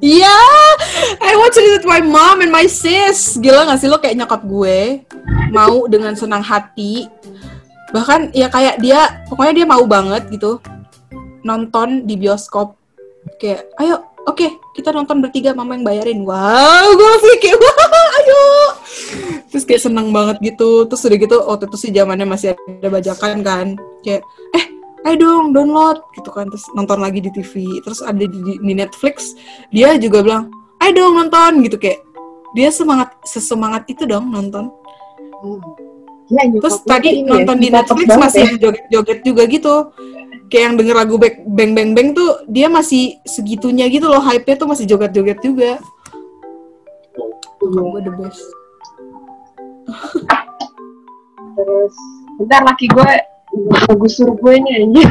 [0.00, 0.36] Iya,
[1.20, 3.36] I watch it with my mom and my sis.
[3.36, 5.04] Gila gak sih lo kayak nyokap gue
[5.52, 7.04] mau dengan senang hati.
[7.92, 10.56] Bahkan ya kayak dia, pokoknya dia mau banget gitu
[11.44, 12.80] nonton di bioskop.
[13.36, 16.24] Kayak, ayo, oke kita nonton bertiga, mama yang bayarin.
[16.24, 18.42] Wow, gue langsung kayak, wah, ayo.
[19.52, 20.88] Terus kayak seneng banget gitu.
[20.88, 23.66] Terus udah gitu, waktu itu sih zamannya masih ada bajakan kan.
[24.00, 24.24] Kayak,
[24.56, 24.64] eh,
[25.02, 26.48] ayo dong download gitu kan.
[26.48, 27.52] Terus nonton lagi di TV.
[27.80, 29.32] Terus ada di, di- di Netflix,
[29.68, 30.44] dia juga bilang
[30.78, 32.00] ayo dong nonton gitu kayak
[32.50, 34.68] dia semangat sesemangat itu dong nonton
[35.40, 35.56] Hmm.
[36.28, 38.56] Gila, nyokap Terus tadi ya, nonton di K-pop Netflix masih ya.
[38.60, 39.74] joget-joget juga gitu.
[40.46, 44.60] Kayak yang denger lagu Bang Bang Bang Bang tuh dia masih segitunya gitu loh, hype-nya
[44.60, 45.80] tuh masih joget-joget juga.
[47.56, 47.80] Iya.
[47.80, 48.44] Gue the best.
[51.56, 51.94] Terus
[52.36, 53.10] bentar laki gue
[53.54, 55.08] ngegusur gue nih anjir.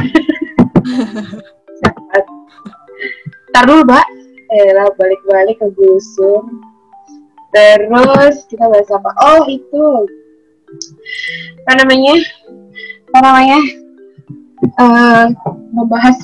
[3.50, 4.06] Ntar dulu, Mbak.
[4.50, 6.42] Eh, lah balik-balik ke gusur.
[7.50, 9.10] Terus kita bahas apa?
[9.18, 10.06] Oh, itu.
[11.66, 12.14] Apa namanya?
[13.10, 13.58] Apa namanya?
[14.60, 15.24] Eh,
[15.74, 16.16] membahas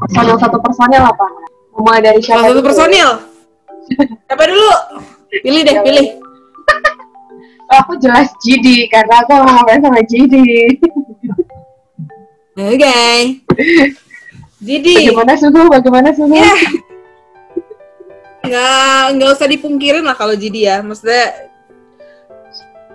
[0.00, 1.26] personel satu personel apa?
[1.76, 2.48] Mulai dari siapa?
[2.48, 3.10] Salah satu personil.
[4.30, 4.72] Siapa dulu?
[5.42, 6.21] Pilih deh, pilih.
[7.72, 10.34] Aku jelas GD karena aku mau ngomongin sama GD.
[12.52, 13.00] Oke.
[14.60, 15.60] Jadi Bagaimana suhu?
[15.72, 16.36] Bagaimana suhu?
[16.36, 16.52] Ya.
[18.42, 21.48] nggak nggak usah dipungkirin lah kalau jadi ya, maksudnya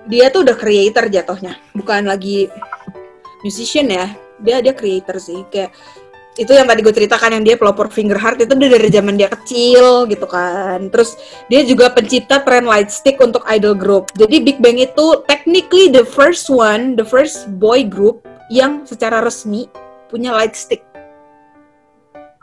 [0.05, 2.51] dia tuh udah creator jatuhnya, bukan lagi
[3.41, 4.11] musician ya.
[4.37, 5.73] Dia dia creator sih, kayak
[6.37, 9.25] itu yang tadi gue ceritakan yang dia pelopor finger heart itu udah dari zaman dia
[9.27, 10.87] kecil gitu kan.
[10.93, 11.17] Terus
[11.49, 14.13] dia juga pencipta tren light stick untuk idol group.
[14.13, 18.21] Jadi Big Bang itu technically the first one, the first boy group
[18.53, 19.65] yang secara resmi
[20.13, 20.85] punya light stick.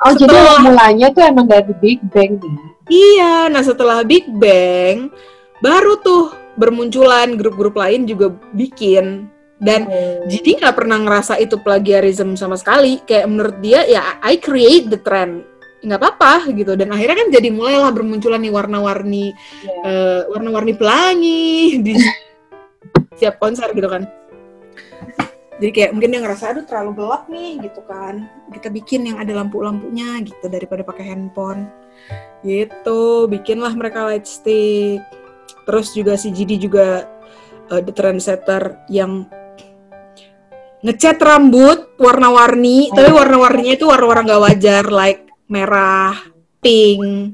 [0.05, 2.59] Oh, jadi Setelah- awal mulanya tuh emang dari Big Bang ya?
[2.91, 5.09] Iya, nah setelah Big Bang,
[5.65, 9.33] baru tuh bermunculan grup-grup lain juga bikin.
[9.65, 9.89] Dan
[10.29, 13.01] jadi nggak pernah ngerasa itu plagiarism sama sekali.
[13.09, 15.49] Kayak menurut dia ya I create the trend,
[15.81, 16.77] nggak apa-apa gitu.
[16.77, 19.33] Dan akhirnya kan jadi mulailah bermunculan nih warna-warni,
[19.65, 21.97] eh, warna-warni pelangi di
[23.17, 24.05] setiap konser gitu kan.
[25.55, 28.27] Jadi kayak mungkin dia ngerasa aduh terlalu gelap nih gitu kan.
[28.51, 31.71] Kita bikin yang ada lampu-lampunya gitu daripada pakai handphone.
[32.45, 35.01] Gitu, bikinlah mereka light stick.
[35.65, 37.09] Terus juga si GD juga
[37.71, 39.25] uh, the trendsetter yang
[40.85, 46.12] ngecat rambut warna-warni, tapi warna-warninya itu warna-warna nggak wajar like merah,
[46.61, 47.32] pink,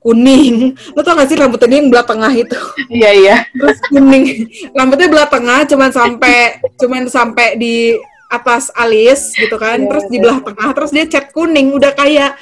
[0.00, 0.72] kuning.
[0.96, 2.56] Lo tau gak sih rambutnya dia yang belah tengah itu?
[2.88, 3.36] Iya, iya.
[3.52, 7.92] terus kuning rambutnya belah tengah cuman sampai cuman sampai di
[8.28, 10.22] atas alis gitu kan Iya, terus di iya.
[10.24, 12.36] belah tengah terus dia cat kuning udah kayak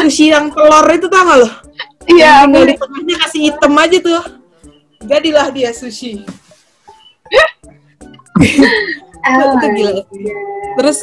[0.00, 1.50] sushi yang telur itu tau gak lo
[2.08, 4.22] Iya, tinggal di tengahnya kasih hitam aja tuh
[5.04, 6.24] jadilah dia sushi
[9.22, 9.92] itu, itu gila.
[10.78, 10.98] Terus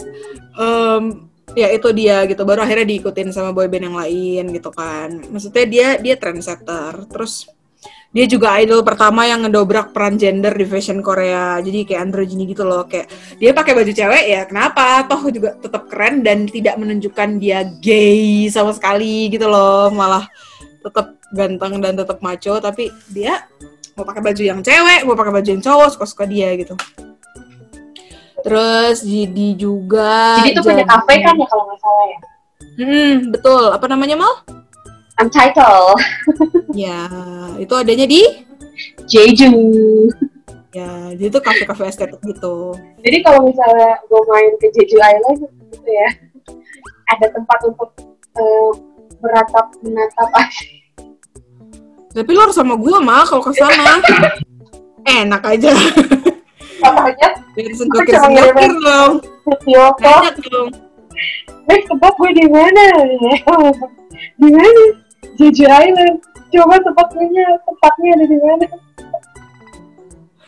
[0.59, 1.03] em,
[1.57, 5.09] ya itu dia gitu baru akhirnya diikutin sama boyband yang lain gitu kan.
[5.31, 7.07] Maksudnya dia dia trendsetter.
[7.09, 7.47] Terus
[8.09, 11.61] dia juga idol pertama yang ngedobrak peran gender di fashion Korea.
[11.61, 12.85] Jadi kayak androgyny gitu loh.
[12.89, 15.05] Kayak dia pakai baju cewek ya kenapa?
[15.05, 19.93] Toh juga tetap keren dan tidak menunjukkan dia gay sama sekali gitu loh.
[19.93, 20.25] Malah
[20.81, 22.57] tetap ganteng dan tetap maco.
[22.57, 23.45] Tapi dia
[23.99, 26.79] mau pakai baju yang cewek mau pakai baju yang cowok suka suka dia gitu
[28.41, 32.19] terus jadi juga Jadi itu punya kafe kan ya kalau nggak salah ya?
[32.79, 33.63] Hmm, betul.
[33.75, 34.33] Apa namanya, Mal?
[35.19, 35.99] Untitled.
[36.69, 37.09] Ya,
[37.57, 38.45] itu adanya di
[39.09, 39.51] Jeju.
[40.69, 42.77] ya, jadi itu kafe-kafe estetik gitu.
[43.01, 46.09] Jadi kalau misalnya gue main ke Jeju Island gitu ya,
[47.09, 47.89] ada tempat untuk
[48.37, 48.71] eh,
[49.17, 50.79] beratap menatap asli.
[52.13, 53.97] Tapi lo harus sama gua, Mal, kalau ke sana.
[55.19, 55.73] Enak aja.
[56.79, 59.13] Katanya Biar sendokir-sendokir dong.
[59.45, 60.69] video Banyak dong.
[61.69, 62.85] Tempat gue di mana?
[64.39, 64.83] di mana?
[65.37, 66.17] Jeju Island.
[66.49, 67.27] Coba tempat gue
[67.67, 68.65] tempatnya ada di mana?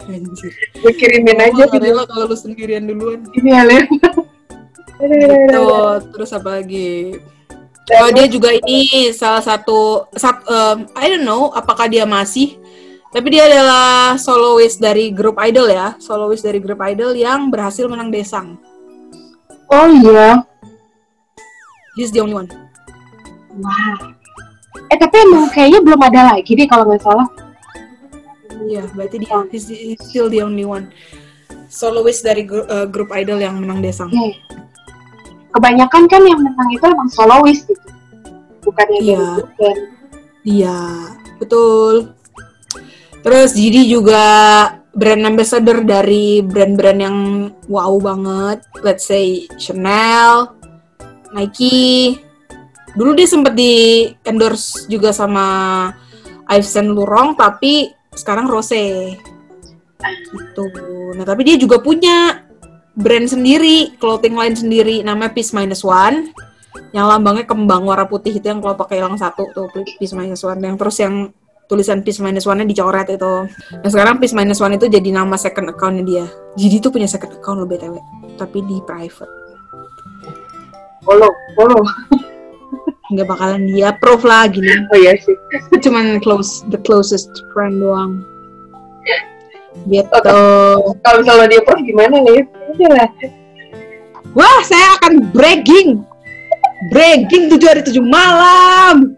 [0.10, 0.52] Anjir.
[0.82, 3.22] Gue kirimin aja Gua nggak video rela kalau lu sendirian duluan.
[3.38, 3.86] ini Alen.
[4.98, 5.62] Gitu.
[6.18, 7.18] Terus apa lagi?
[7.92, 12.61] Oh, dia juga ini salah satu, sat, em, I don't know, apakah dia masih,
[13.12, 18.08] tapi dia adalah soloist dari grup idol ya, soloist dari grup idol yang berhasil menang
[18.08, 18.56] desang.
[19.68, 20.44] Oh iya.
[22.00, 22.50] He's the only one.
[23.60, 24.16] Wah.
[24.88, 27.28] Eh tapi emang kayaknya belum ada lagi deh kalau nggak salah.
[28.64, 30.88] Iya, berarti dia he's, he's still the only one.
[31.68, 34.08] Soloist dari gru- eh, grup idol yang menang desang.
[34.12, 34.40] Oke.
[35.52, 37.88] Kebanyakan kan yang menang itu emang soloist gitu.
[38.64, 39.26] Bukan yang Iya.
[39.36, 39.80] grup band.
[40.48, 40.80] Iya,
[41.44, 41.94] betul.
[43.22, 44.26] Terus Didi juga
[44.92, 47.18] brand ambassador dari brand-brand yang
[47.72, 48.66] wow banget.
[48.82, 50.58] Let's say Chanel,
[51.32, 52.20] Nike.
[52.92, 55.46] Dulu dia sempat di endorse juga sama
[56.52, 59.16] Yves Saint Laurent, tapi sekarang Rose.
[60.02, 60.66] Gitu.
[61.16, 62.44] Nah, tapi dia juga punya
[62.98, 66.36] brand sendiri, clothing line sendiri, namanya Peace Minus One
[66.92, 70.60] yang lambangnya kembang warna putih itu yang kalau pakai yang satu tuh Peace Minus One
[70.60, 71.32] yang terus yang
[71.72, 73.48] tulisan plus minus one-nya dicoret itu.
[73.80, 76.26] Nah sekarang plus minus one itu jadi nama second account-nya dia.
[76.60, 77.96] Jadi itu punya second account lo BTW,
[78.36, 79.32] tapi di private.
[81.08, 81.80] Follow, follow.
[83.12, 84.72] Nggak bakalan dia approve lah gini.
[84.92, 85.36] Oh iya sih.
[85.80, 88.28] Cuman close, the closest friend doang.
[89.88, 90.12] Gitu.
[90.12, 92.44] Kalau misalnya dia pro gimana nih?
[92.76, 93.10] Udah lah.
[94.36, 96.04] Wah, saya akan breaking.
[96.92, 99.16] Breaking tujuh hari tujuh malam.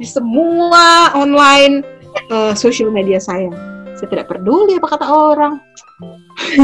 [0.00, 1.84] Di semua online
[2.30, 3.50] eh, social media saya.
[3.98, 5.58] Saya tidak peduli apa kata orang.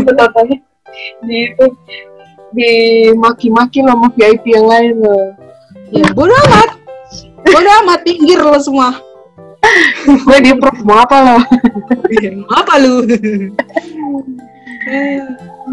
[0.06, 0.58] Betapanya
[1.26, 1.66] di itu
[2.56, 2.72] di
[3.12, 5.26] maki-maki sama VIP yang lain loh.
[5.92, 6.70] Ya, bodo amat.
[7.44, 8.96] Bodo amat, pinggir lo semua.
[10.06, 11.42] Gue di prof mau apa loh?
[12.54, 13.02] apa lu?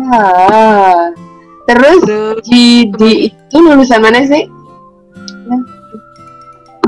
[0.10, 1.14] Ah.
[1.64, 4.44] Terus Terus, di di itu lulusan mana sih?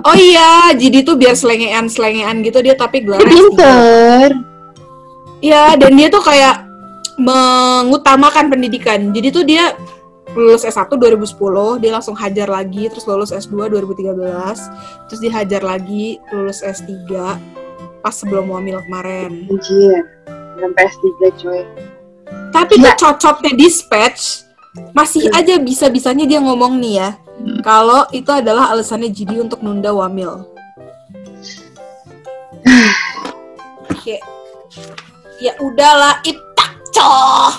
[0.06, 4.30] Oh iya, jadi tuh biar selengean-selengean gitu dia tapi Dia pinter.
[5.42, 6.66] Iya, dan dia tuh kayak
[7.18, 9.12] mengutamakan pendidikan.
[9.12, 9.76] Jadi tuh dia
[10.36, 16.60] lulus S1 2010, dia langsung hajar lagi, terus lulus S2 2013, terus dihajar lagi, lulus
[16.60, 16.92] S3
[18.04, 19.48] pas sebelum wamil kemarin.
[19.50, 20.06] Anjir.
[20.60, 21.08] Sampai S3
[21.40, 21.62] coy.
[22.52, 22.94] Tapi Gila.
[22.94, 24.45] tuh cocoknya dispatch,
[24.92, 27.10] masih aja bisa-bisanya dia ngomong nih ya,
[27.62, 30.46] kalau itu adalah alasannya Jidi untuk nunda wamil.
[34.02, 34.22] Kayak,
[35.40, 37.52] ya udahlah, itakcoh.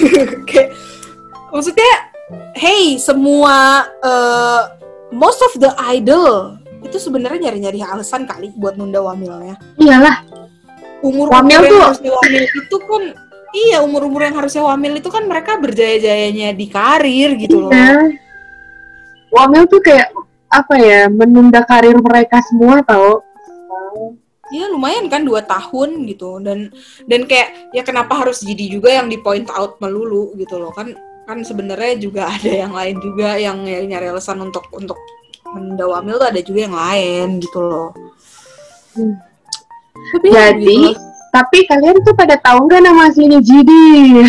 [0.48, 0.68] Kayak,
[1.50, 1.92] maksudnya,
[2.56, 4.62] hey, semua, eh,
[5.10, 10.24] most of the idol, itu sebenarnya nyari-nyari alasan kali buat nunda wamilnya Iyalah.
[11.04, 13.02] umur Wamil tuh- wamil itu kan
[13.52, 17.70] iya umur umur yang harusnya wamil itu kan mereka berjaya jayanya di karir gitu loh
[17.70, 18.16] Iya.
[19.30, 20.10] Wamil tuh kayak
[20.50, 23.22] apa ya menunda karir mereka semua tau.
[24.50, 26.74] ya lumayan kan dua tahun gitu dan
[27.06, 30.90] dan kayak ya kenapa harus jadi juga yang di point out melulu gitu loh kan
[31.22, 34.98] kan sebenarnya juga ada yang lain juga yang nyari nyari alasan untuk untuk
[35.54, 37.94] menunda wamil tuh ada juga yang lain gitu loh
[38.90, 39.14] Hmm.
[40.10, 41.09] Tapi ya Jadi, gitu.
[41.30, 44.26] Tapi kalian tuh pada tahu nggak nama aslinya Jidi?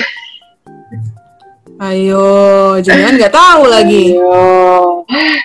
[1.81, 5.01] ayo jangan nggak tahu lagi Ayo.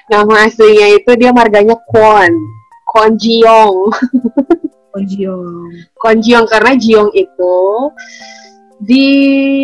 [0.07, 2.31] Nama aslinya itu dia marganya Kwon.
[2.87, 3.91] Kwon Jiong.
[4.97, 7.57] Onjiong Kwon Jiong karena Jiong itu
[8.81, 9.07] di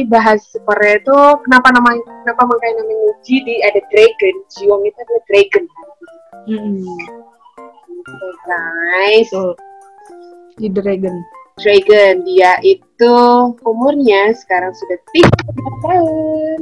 [0.09, 5.65] bahasa Korea itu kenapa namanya kenapa makanya namanya Jidi ada dragon Jiong itu adalah dragon
[6.49, 6.81] Mm-mm.
[8.49, 9.53] guys Betul.
[10.57, 11.17] di Dragon
[11.63, 13.17] Dragon dia itu
[13.63, 16.61] umurnya sekarang sudah 30 tahun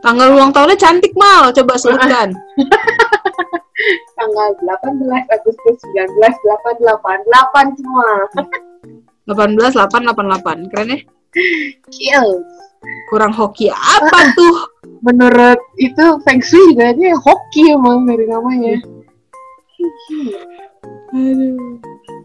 [0.00, 2.32] Tanggal ulang tahunnya cantik mal, coba sebutkan.
[4.18, 8.08] tanggal 18 Agustus 1988 8 semua
[9.28, 10.72] 18 8 88.
[10.72, 10.98] Keren ya?
[11.92, 12.48] kills
[13.12, 14.56] Kurang hoki apa tuh?
[15.06, 18.74] menurut itu Feng Shui juga dia hoki emang dari namanya
[21.14, 21.78] Aduh,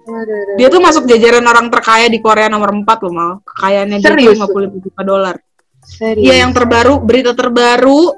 [0.03, 3.31] aduh, Dia tuh masuk jajaran orang terkaya di Korea nomor 4 loh mal.
[3.47, 5.35] Kekayaannya dia tuh 55 juta dolar.
[5.83, 8.15] serius Iya yang terbaru, berita terbaru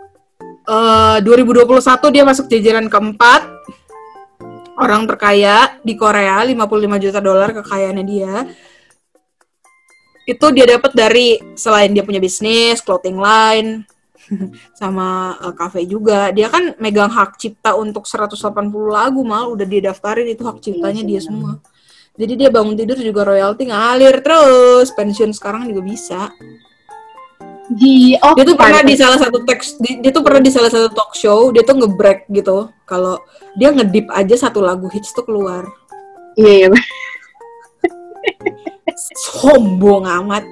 [0.65, 3.41] eh 2021 dia masuk jajaran keempat
[4.75, 8.33] orang terkaya di Korea 55 juta dolar kekayaannya dia.
[10.25, 13.85] Itu dia dapat dari selain dia punya bisnis, clothing line,
[14.79, 16.33] sama eh, cafe juga.
[16.33, 18.33] Dia kan megang hak cipta untuk 180
[18.89, 21.61] lagu mal udah dia daftarin itu hak ciptanya dia semua.
[22.15, 26.21] Jadi dia bangun tidur juga royalti ngalir terus, pensiun sekarang juga bisa.
[27.65, 30.69] Di oh dia tuh pernah di salah satu teks di- dia tuh pernah di salah
[30.69, 32.71] satu talk show dia tuh nge-break gitu.
[32.87, 33.19] Kalau
[33.57, 35.67] dia ngedip aja satu lagu hits tuh keluar.
[36.39, 36.81] Iya iya
[39.25, 40.43] sombong amat.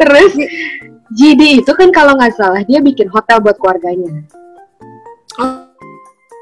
[0.00, 0.32] Terus
[1.14, 4.26] GD itu kan kalau nggak salah dia bikin hotel buat keluarganya.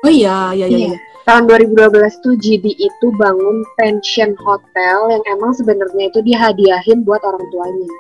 [0.05, 0.99] Oh iya iya iya, iya.
[1.25, 7.45] Tahun 2012 tuh GD itu bangun pension hotel yang emang sebenarnya itu dihadiahin buat orang
[7.49, 7.91] tuanya.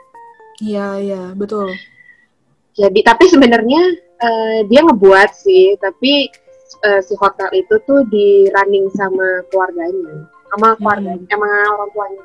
[0.60, 1.72] Iya iya betul.
[2.76, 3.82] Jadi tapi sebenarnya
[4.20, 6.28] eh, dia ngebuat sih tapi
[6.84, 11.50] eh, si hotel itu tuh di running sama keluarganya sama keluarganya sama
[11.80, 12.24] orang tuanya.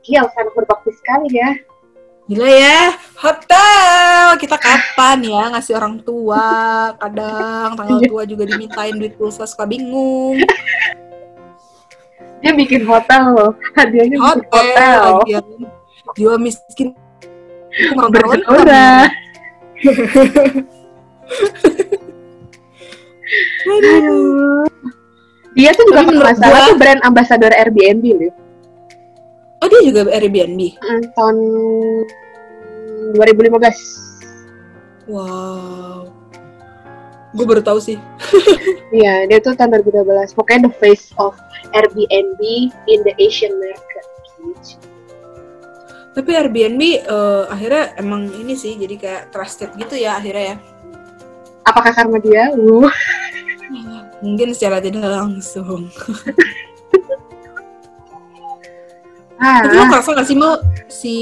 [0.00, 1.50] Gila, sangat berbakti sekali ya
[2.30, 4.38] gila ya hotel.
[4.38, 6.46] Kita kapan ya ngasih orang tua?
[6.94, 10.38] Kadang tanggal tua juga dimintain duit pulsa suka bingung.
[12.38, 13.52] Dia bikin hotel loh.
[13.74, 15.00] Hadiahnya bikin hotel hotel.
[15.26, 15.44] lagian.
[16.14, 16.88] jiwa miskin.
[18.10, 19.06] Bergelora
[23.70, 24.66] Aduh.
[25.54, 28.32] Dia tuh juga gua- tuh brand ambassador Airbnb loh.
[29.60, 30.60] Oh dia juga Airbnb.
[30.80, 31.36] Mm, tahun
[33.16, 35.10] 2015.
[35.10, 36.08] Wow.
[37.36, 37.98] Gue baru tahu sih.
[38.90, 40.34] Iya, dia tuh tahun 2015.
[40.34, 41.38] Pokoknya the face of
[41.70, 42.42] Airbnb
[42.90, 44.06] in the Asian market.
[44.42, 44.82] Gitu.
[46.10, 50.56] Tapi Airbnb eh, akhirnya emang ini sih jadi kayak trusted gitu ya akhirnya ya.
[51.70, 52.50] Apakah karena dia?
[52.50, 52.90] Uh,
[54.26, 55.86] Mungkin secara tidak langsung.
[59.40, 60.54] ah, Tapi lo ngerasa gak sih mau
[60.86, 61.16] si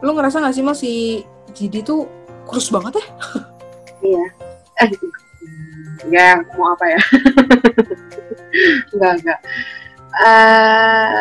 [0.00, 2.08] lo ngerasa gak sih mau si Jidi tuh
[2.48, 3.06] kurus banget ya?
[4.10, 4.26] iya.
[4.80, 4.90] Eh,
[6.08, 7.00] ya mau apa ya?
[8.96, 9.38] enggak, enggak.
[10.10, 11.14] Eh,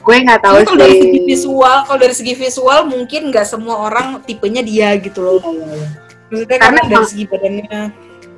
[0.00, 4.24] gue nggak tahu kalau dari segi visual, kalau dari segi visual mungkin nggak semua orang
[4.24, 5.36] tipenya dia gitu loh.
[5.44, 5.88] Iya, iya, iya.
[6.30, 7.80] Maksudnya Karena karena dari segi badannya.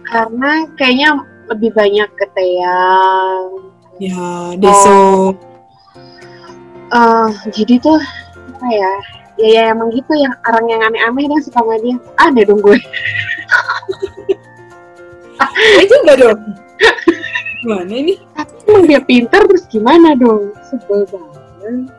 [0.03, 1.09] Karena kayaknya
[1.53, 3.72] lebih banyak ke Teang.
[4.03, 5.31] Ya, Deso.
[6.91, 8.03] Eh, jadi tuh
[8.59, 8.93] apa ya?
[9.39, 11.97] Ya, ya emang gitu yang orang yang aneh-aneh dan suka sama dia.
[12.19, 12.75] Aneh dong gue.
[15.43, 16.39] Eh juga dong.
[17.63, 18.15] Gimana ini?
[18.31, 20.55] Tapi emang dia pinter terus gimana dong?
[20.71, 21.91] Sebel banget.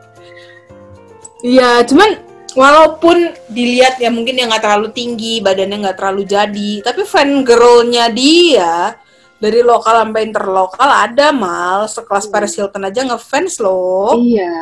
[1.44, 2.24] Iya, cuman
[2.56, 8.08] walaupun dilihat ya mungkin dia nggak terlalu tinggi, badannya nggak terlalu jadi, tapi fan girlnya
[8.08, 8.96] dia
[9.42, 14.14] dari lokal sampai interlokal ada mal sekelas Paris Hilton aja ngefans loh.
[14.16, 14.54] Iya.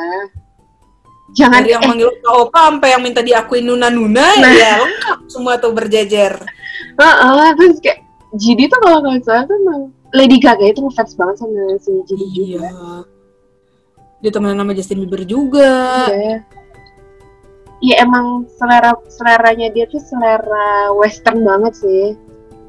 [1.33, 4.53] Jangan Dari yang eh, manggil opa sampai yang minta diakuin nuna nuna Nah.
[4.53, 6.37] ya lengkap semua tuh berjejer.
[7.01, 8.05] Heeh, terus kayak
[8.37, 9.81] Jidi tuh kalau nggak salah tuh emang
[10.13, 12.69] Lady Gaga itu ngefans banget sama si Jidi juga.
[12.69, 12.97] Iya.
[14.23, 15.73] Dia temenan sama Justin Bieber juga.
[16.13, 16.45] Iya.
[17.83, 22.15] Iya emang selera seleranya dia tuh selera western banget sih.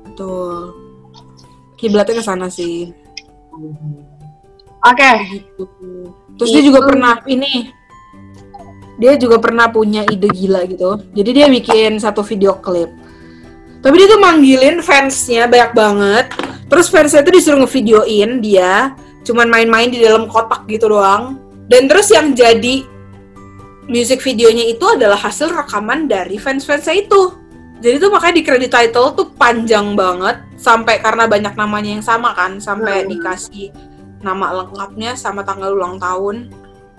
[0.08, 0.83] Betul.
[1.84, 2.96] Kiblatnya ke sana sih.
[4.80, 5.68] Oke, gitu.
[6.40, 7.76] Terus dia juga pernah ini
[8.96, 10.96] dia juga pernah punya ide gila gitu.
[11.12, 12.88] Jadi dia bikin satu video klip.
[13.84, 16.26] Tapi dia tuh manggilin fansnya banyak banget.
[16.72, 18.96] Terus fansnya tuh disuruh ngevideoin dia
[19.28, 21.36] cuman main-main di dalam kotak gitu doang.
[21.68, 22.88] Dan terus yang jadi
[23.92, 27.43] music videonya itu adalah hasil rekaman dari fans-fansnya itu.
[27.84, 32.32] Jadi tuh makanya di credit title tuh panjang banget sampai karena banyak namanya yang sama
[32.32, 33.12] kan, sampai Hmm.
[33.12, 33.76] dikasih
[34.24, 36.48] nama lengkapnya sama tanggal ulang tahun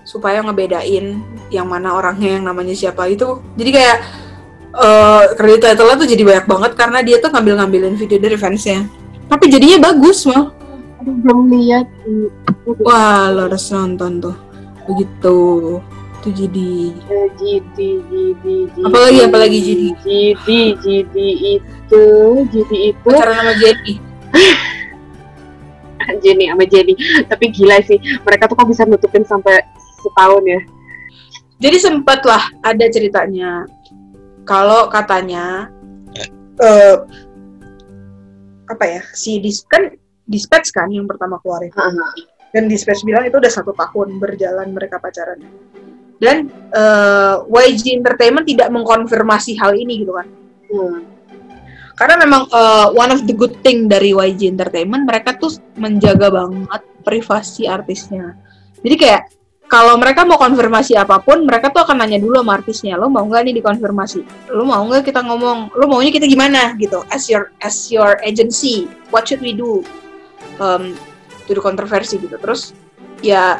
[0.04, 3.40] supaya ngebedain yang mana orangnya yang namanya siapa itu.
[3.56, 3.96] Jadi kayak
[4.74, 8.84] eh credit title-nya tuh jadi banyak banget karena dia tuh ngambil-ngambilin video dari fansnya.
[9.24, 10.52] Tapi jadinya bagus mal.
[11.00, 11.88] aduh belum lihat.
[12.84, 14.36] Wah, lo harus nonton tuh.
[14.84, 15.36] Begitu.
[16.24, 16.88] Itu jadi
[17.36, 18.80] Jidi, Jidi, Jidi.
[18.80, 19.88] Apalagi, apalagi Jidi?
[20.00, 21.28] Jidi, Jidi
[21.60, 22.04] itu,
[22.48, 23.04] Jidi itu.
[23.04, 24.00] pacaran sama Jenny.
[26.24, 26.96] Jenny sama Jenny.
[27.28, 29.60] Tapi gila sih, mereka tuh kok bisa nutupin sampai
[30.00, 30.60] setahun ya.
[31.60, 33.68] Jadi sempat lah ada ceritanya.
[34.48, 35.68] Kalau katanya
[36.64, 36.96] eh
[38.64, 39.92] apa ya si dis kan
[40.24, 41.68] dispatch kan yang pertama keluarin
[42.56, 45.42] dan dispatch bilang itu udah satu tahun berjalan mereka pacaran
[46.18, 50.28] dan eh, YG Entertainment tidak mengkonfirmasi hal ini gitu kan.
[50.74, 51.06] Hmm.
[51.94, 56.82] karena memang eh, one of the good thing dari YG Entertainment mereka tuh menjaga banget
[57.06, 58.34] privasi artisnya.
[58.82, 59.22] Jadi kayak
[59.64, 63.24] kalau mereka mau konfirmasi apa pun mereka tuh akan nanya dulu sama artisnya lo mau
[63.24, 64.50] nggak nih dikonfirmasi?
[64.52, 65.72] Lo mau nggak kita ngomong?
[65.74, 66.76] Lo maunya kita gimana?
[66.76, 67.00] Gitu.
[67.08, 69.80] As your as your agency what should we do?
[70.62, 70.94] Um,
[71.48, 72.36] to the kontroversi gitu.
[72.36, 72.76] Terus
[73.24, 73.58] ya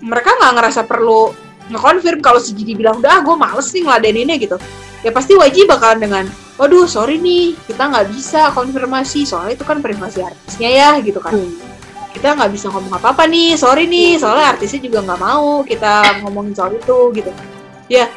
[0.00, 1.34] mereka nggak ngerasa perlu
[1.70, 4.56] ngekonfirm kalau si Gigi bilang udah gue males nih ngeladeninnya gitu.
[5.00, 6.24] Ya pasti YG bakalan dengan
[6.60, 11.32] waduh sorry nih kita nggak bisa konfirmasi soalnya itu kan privasi artisnya ya gitu kan.
[11.32, 11.56] Hmm.
[12.10, 16.20] kita nggak bisa ngomong apa apa nih sorry nih soalnya artisnya juga nggak mau kita
[16.26, 17.30] ngomongin soal itu gitu.
[17.86, 18.10] Ya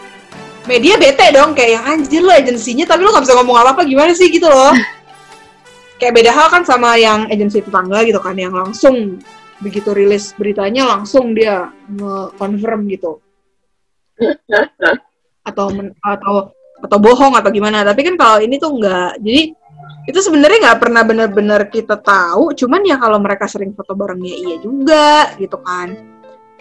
[0.65, 3.81] media bete dong kayak yang anjir lo agensinya tapi lo nggak bisa ngomong apa apa
[3.85, 4.27] gimana sih?
[4.27, 4.73] Gitu loh.
[6.01, 9.23] Kayak beda hal kan sama yang agensi tetangga gitu kan yang langsung
[9.63, 13.22] begitu rilis beritanya langsung dia nge-confirm gitu
[15.49, 16.51] atau men- atau
[16.83, 17.83] atau bohong atau gimana.
[17.87, 19.55] Tapi kan kalau ini tuh enggak jadi
[20.03, 22.51] itu sebenarnya nggak pernah benar-benar kita tahu.
[22.55, 25.95] Cuman ya kalau mereka sering foto barengnya iya juga gitu kan.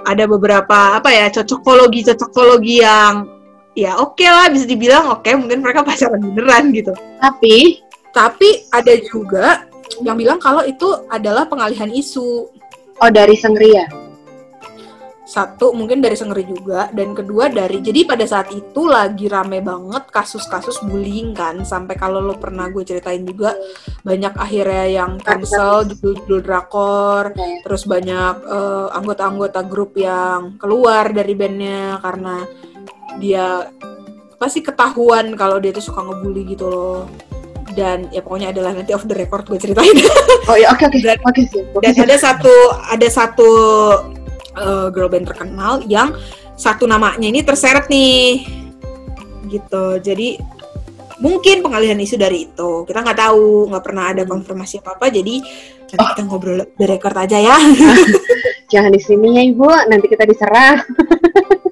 [0.03, 3.27] Ada beberapa apa ya cocokologi cocokologi yang
[3.73, 6.95] ya oke lah bisa dibilang oke mungkin mereka pacaran beneran gitu.
[7.19, 7.83] Tapi,
[8.15, 9.67] tapi ada juga
[10.01, 12.49] yang bilang kalau itu adalah pengalihan isu.
[13.03, 14.02] oh dari Sangria.
[15.23, 16.91] Satu mungkin dari Sengeri juga.
[16.91, 21.63] Dan kedua dari jadi pada saat itu lagi rame banget kasus-kasus bullying kan.
[21.63, 23.55] Sampai kalau lo pernah gue ceritain juga
[24.03, 27.31] banyak akhirnya yang cancel judul-judul drakor.
[27.63, 32.43] Terus banyak eh, anggota-anggota grup yang keluar dari bandnya karena
[33.23, 33.71] dia
[34.43, 37.07] pasti ketahuan kalau dia tuh suka ngebully gitu loh.
[37.73, 39.97] Dan ya pokoknya adalah nanti off the record gue ceritain.
[40.51, 40.99] Oh iya, oke oke.
[40.99, 41.43] Dan- Oke
[41.81, 42.53] dan ada satu
[42.91, 43.49] ada satu
[44.57, 46.17] uh, girl band terkenal yang
[46.57, 48.45] satu namanya ini terseret nih.
[49.49, 49.85] Gitu.
[50.01, 50.29] Jadi
[51.23, 52.71] mungkin pengalihan isu dari itu.
[52.85, 55.39] Kita nggak tahu nggak pernah ada konfirmasi apa apa jadi
[55.93, 57.57] nanti kita ngobrol di record aja ya.
[58.73, 60.81] Jangan di sini ya ibu, nanti kita diserang.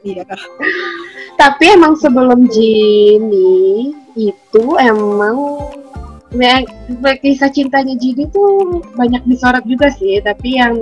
[0.05, 0.25] iya.
[1.41, 5.65] Tapi emang sebelum Jini itu emang
[6.37, 6.61] ya,
[7.25, 10.21] kisah cintanya Jini tuh banyak disorot juga sih.
[10.21, 10.77] Tapi yang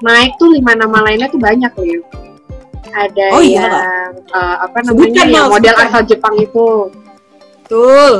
[0.00, 2.02] naik tuh lima nama lainnya tuh banyak Liv.
[2.90, 5.88] Ada Oh, iya, yang eh, apa Sebutkan, namanya yang model sebutkan.
[5.88, 6.68] asal Jepang itu.
[7.62, 8.12] betul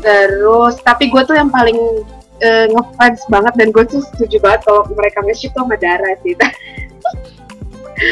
[0.00, 1.78] Terus tapi gue tuh yang paling
[2.38, 6.34] eh, ngefans banget dan gue tuh setuju banget kalau mereka nge-shoot tuh sama Dara sih.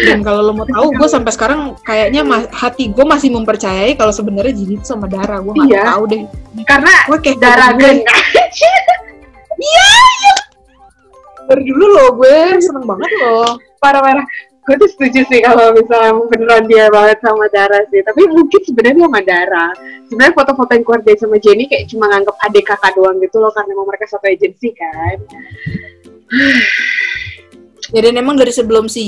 [0.04, 2.20] dan kalau lo mau tahu gue sampai sekarang kayaknya
[2.52, 5.82] hati gue masih mempercayai kalau sebenarnya Jini itu sama Dara gue nggak Iya.
[5.88, 6.22] tahu deh
[6.62, 7.96] Karena gue kayak Dara gue- Gen
[11.49, 14.26] dari dulu loh gue seneng banget loh parah-parah
[14.68, 19.09] gue tuh setuju sih kalau misalnya beneran dia banget sama Dara sih tapi mungkin sebenarnya
[19.09, 19.66] sama Dara
[20.12, 23.49] sebenarnya foto-foto yang keluar dari sama Jenny kayak cuma nganggap adik kakak doang gitu loh
[23.57, 25.16] karena emang mereka satu agensi kan
[27.88, 29.01] Ya dan emang dari sebelum si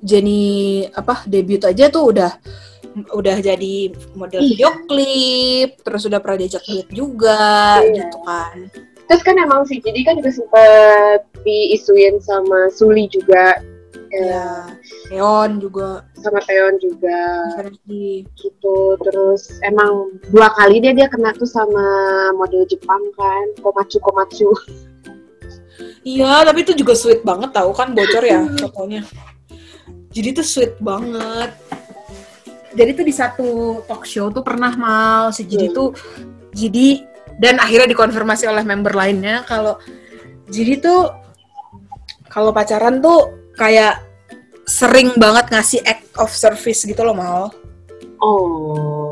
[0.00, 2.32] Jenny apa debut aja tuh udah
[3.12, 4.48] udah jadi model Iya.
[4.48, 7.92] video klip, terus udah pernah diajak duet juga Iya.
[8.00, 8.56] gitu kan.
[9.10, 13.58] Terus kan emang si Jenny kan juga sempet diisuin sama Suli juga.
[14.10, 14.66] Ya,
[15.10, 16.02] ya, Leon juga.
[16.18, 17.22] Sama Teon juga.
[17.58, 18.22] Versi.
[18.38, 21.82] Gitu terus emang dua kali dia dia kena tuh sama
[22.38, 24.50] model Jepang kan Komatsu Komatsu.
[26.06, 29.02] Iya, tapi itu juga sweet banget tau kan bocor ya fotonya.
[30.10, 31.50] Jadi tuh sweet banget.
[32.74, 33.48] Jadi tuh di satu
[33.86, 35.34] talk show tuh pernah mal.
[35.34, 35.74] Si Jadi Hmm.
[35.74, 35.88] tuh
[36.50, 37.09] jadi
[37.40, 39.80] dan akhirnya dikonfirmasi oleh member lainnya kalau
[40.52, 41.08] jadi tuh
[42.28, 44.04] kalau pacaran tuh kayak
[44.68, 47.50] sering banget ngasih act of service gitu loh mal.
[48.22, 49.10] oh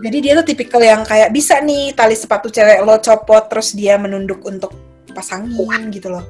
[0.00, 4.00] Jadi dia tuh tipikal yang kayak bisa nih tali sepatu cewek lo copot terus dia
[4.00, 4.72] menunduk untuk
[5.12, 6.24] pasangin gitu loh.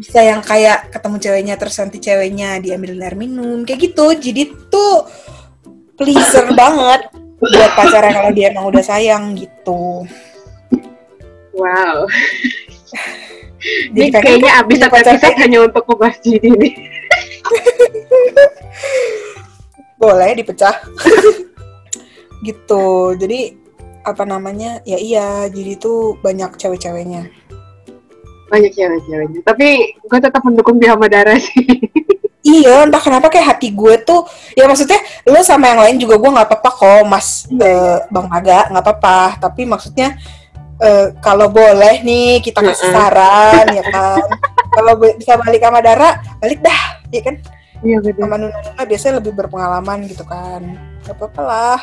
[0.00, 4.16] Bisa yang kayak ketemu ceweknya terus nanti ceweknya diambil air minum kayak gitu.
[4.16, 5.04] Jadi tuh
[6.00, 10.04] pleaser banget buat pacarnya kalau dia emang udah sayang gitu.
[11.54, 12.04] wow
[13.90, 16.72] Jadi Ini kayaknya abis satu pacar episode hanya untuk ngebahas Jenny nih
[19.98, 20.78] boleh dipecah.
[22.46, 23.18] gitu.
[23.18, 23.58] Jadi
[24.06, 24.78] apa namanya?
[24.86, 27.26] Ya iya, jadi tuh banyak cewek-ceweknya.
[28.48, 31.68] banyak cewek-ceweknya tapi gue tetap mendukung dia sama Dara sih
[32.48, 34.24] Iya, entah kenapa kayak hati gue tuh,
[34.56, 34.96] ya maksudnya
[35.28, 39.36] lo sama yang lain juga gue nggak apa-apa kok, Mas eh, Bang Naga nggak apa-apa.
[39.36, 40.16] Tapi maksudnya
[40.80, 44.24] eh, kalau boleh nih kita kasih saran ya kan.
[44.72, 47.36] kalau bisa balik sama Dara, balik dah, ya kan?
[47.78, 50.62] iya betul Sama Nuna Nuna biasanya lebih berpengalaman gitu kan.
[51.04, 51.80] Gak apa-apa lah.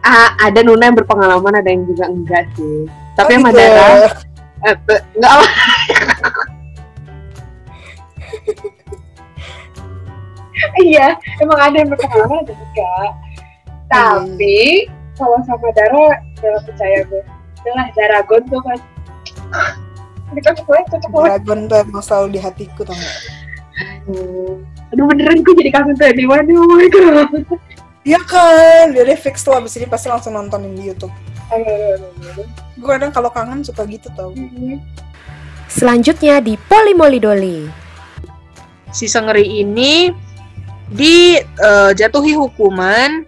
[0.00, 3.58] ah, ada Nuna yang berpengalaman ada yang juga enggak sih tapi Oh, sama gitu.
[3.60, 3.86] Dara
[4.60, 4.76] eh,
[5.12, 5.46] enggak apa
[10.80, 13.10] iya emang ada yang berpengalaman ada enggak
[13.90, 14.86] tapi
[15.18, 16.06] kalau sama Dara
[16.40, 17.22] jangan percaya gue
[17.60, 18.78] adalah Daragon tuh kan
[20.30, 23.16] ini cocok banget cocok banget Dragon tuh emang selalu di hatiku tau gak?
[23.80, 24.52] Hmm.
[24.92, 27.28] aduh beneran gue jadi kangen tuh di mana oh my god
[28.00, 31.12] Iya kan, jadi fix tuh abis ini pasti langsung nontonin di Youtube.
[31.52, 32.46] aduh, aduh, aduh, aduh.
[32.80, 34.32] Gue kadang kalau kangen suka gitu tau.
[35.68, 37.68] Selanjutnya di Polimolidoli.
[38.90, 40.10] si Sengeri ini
[40.90, 43.22] dijatuhi hukuman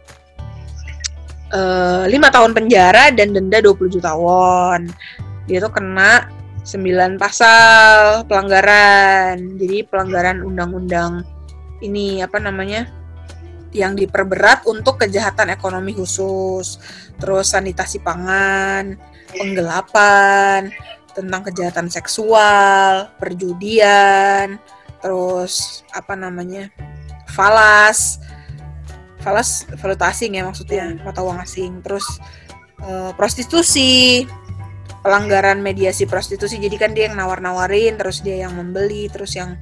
[1.54, 4.90] eh, lima tahun penjara dan denda 20 juta won.
[5.46, 6.26] Dia tuh kena
[6.62, 9.58] 9 pasal pelanggaran.
[9.58, 11.26] Jadi pelanggaran undang-undang
[11.82, 13.02] ini apa namanya?
[13.72, 16.76] yang diperberat untuk kejahatan ekonomi khusus,
[17.16, 19.00] terus sanitasi pangan,
[19.32, 20.68] penggelapan,
[21.16, 24.60] tentang kejahatan seksual, perjudian,
[25.00, 26.68] terus apa namanya
[27.32, 28.20] falas
[29.22, 32.04] falas valuta asing ya maksudnya mata uang asing terus
[32.82, 34.26] eh, prostitusi
[35.02, 39.58] pelanggaran mediasi prostitusi jadi kan dia yang nawar-nawarin terus dia yang membeli terus yang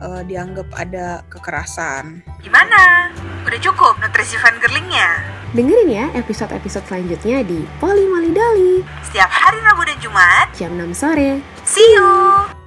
[0.00, 2.26] eh, dianggap ada kekerasan.
[2.42, 3.12] Gimana?
[3.46, 5.40] Udah cukup nutrisi fangirlingnya?
[5.50, 10.94] Dengerin ya episode-episode selanjutnya di Poli Mali Dali Setiap hari Rabu dan Jumat, jam 6
[10.94, 11.42] sore.
[11.66, 12.59] see you!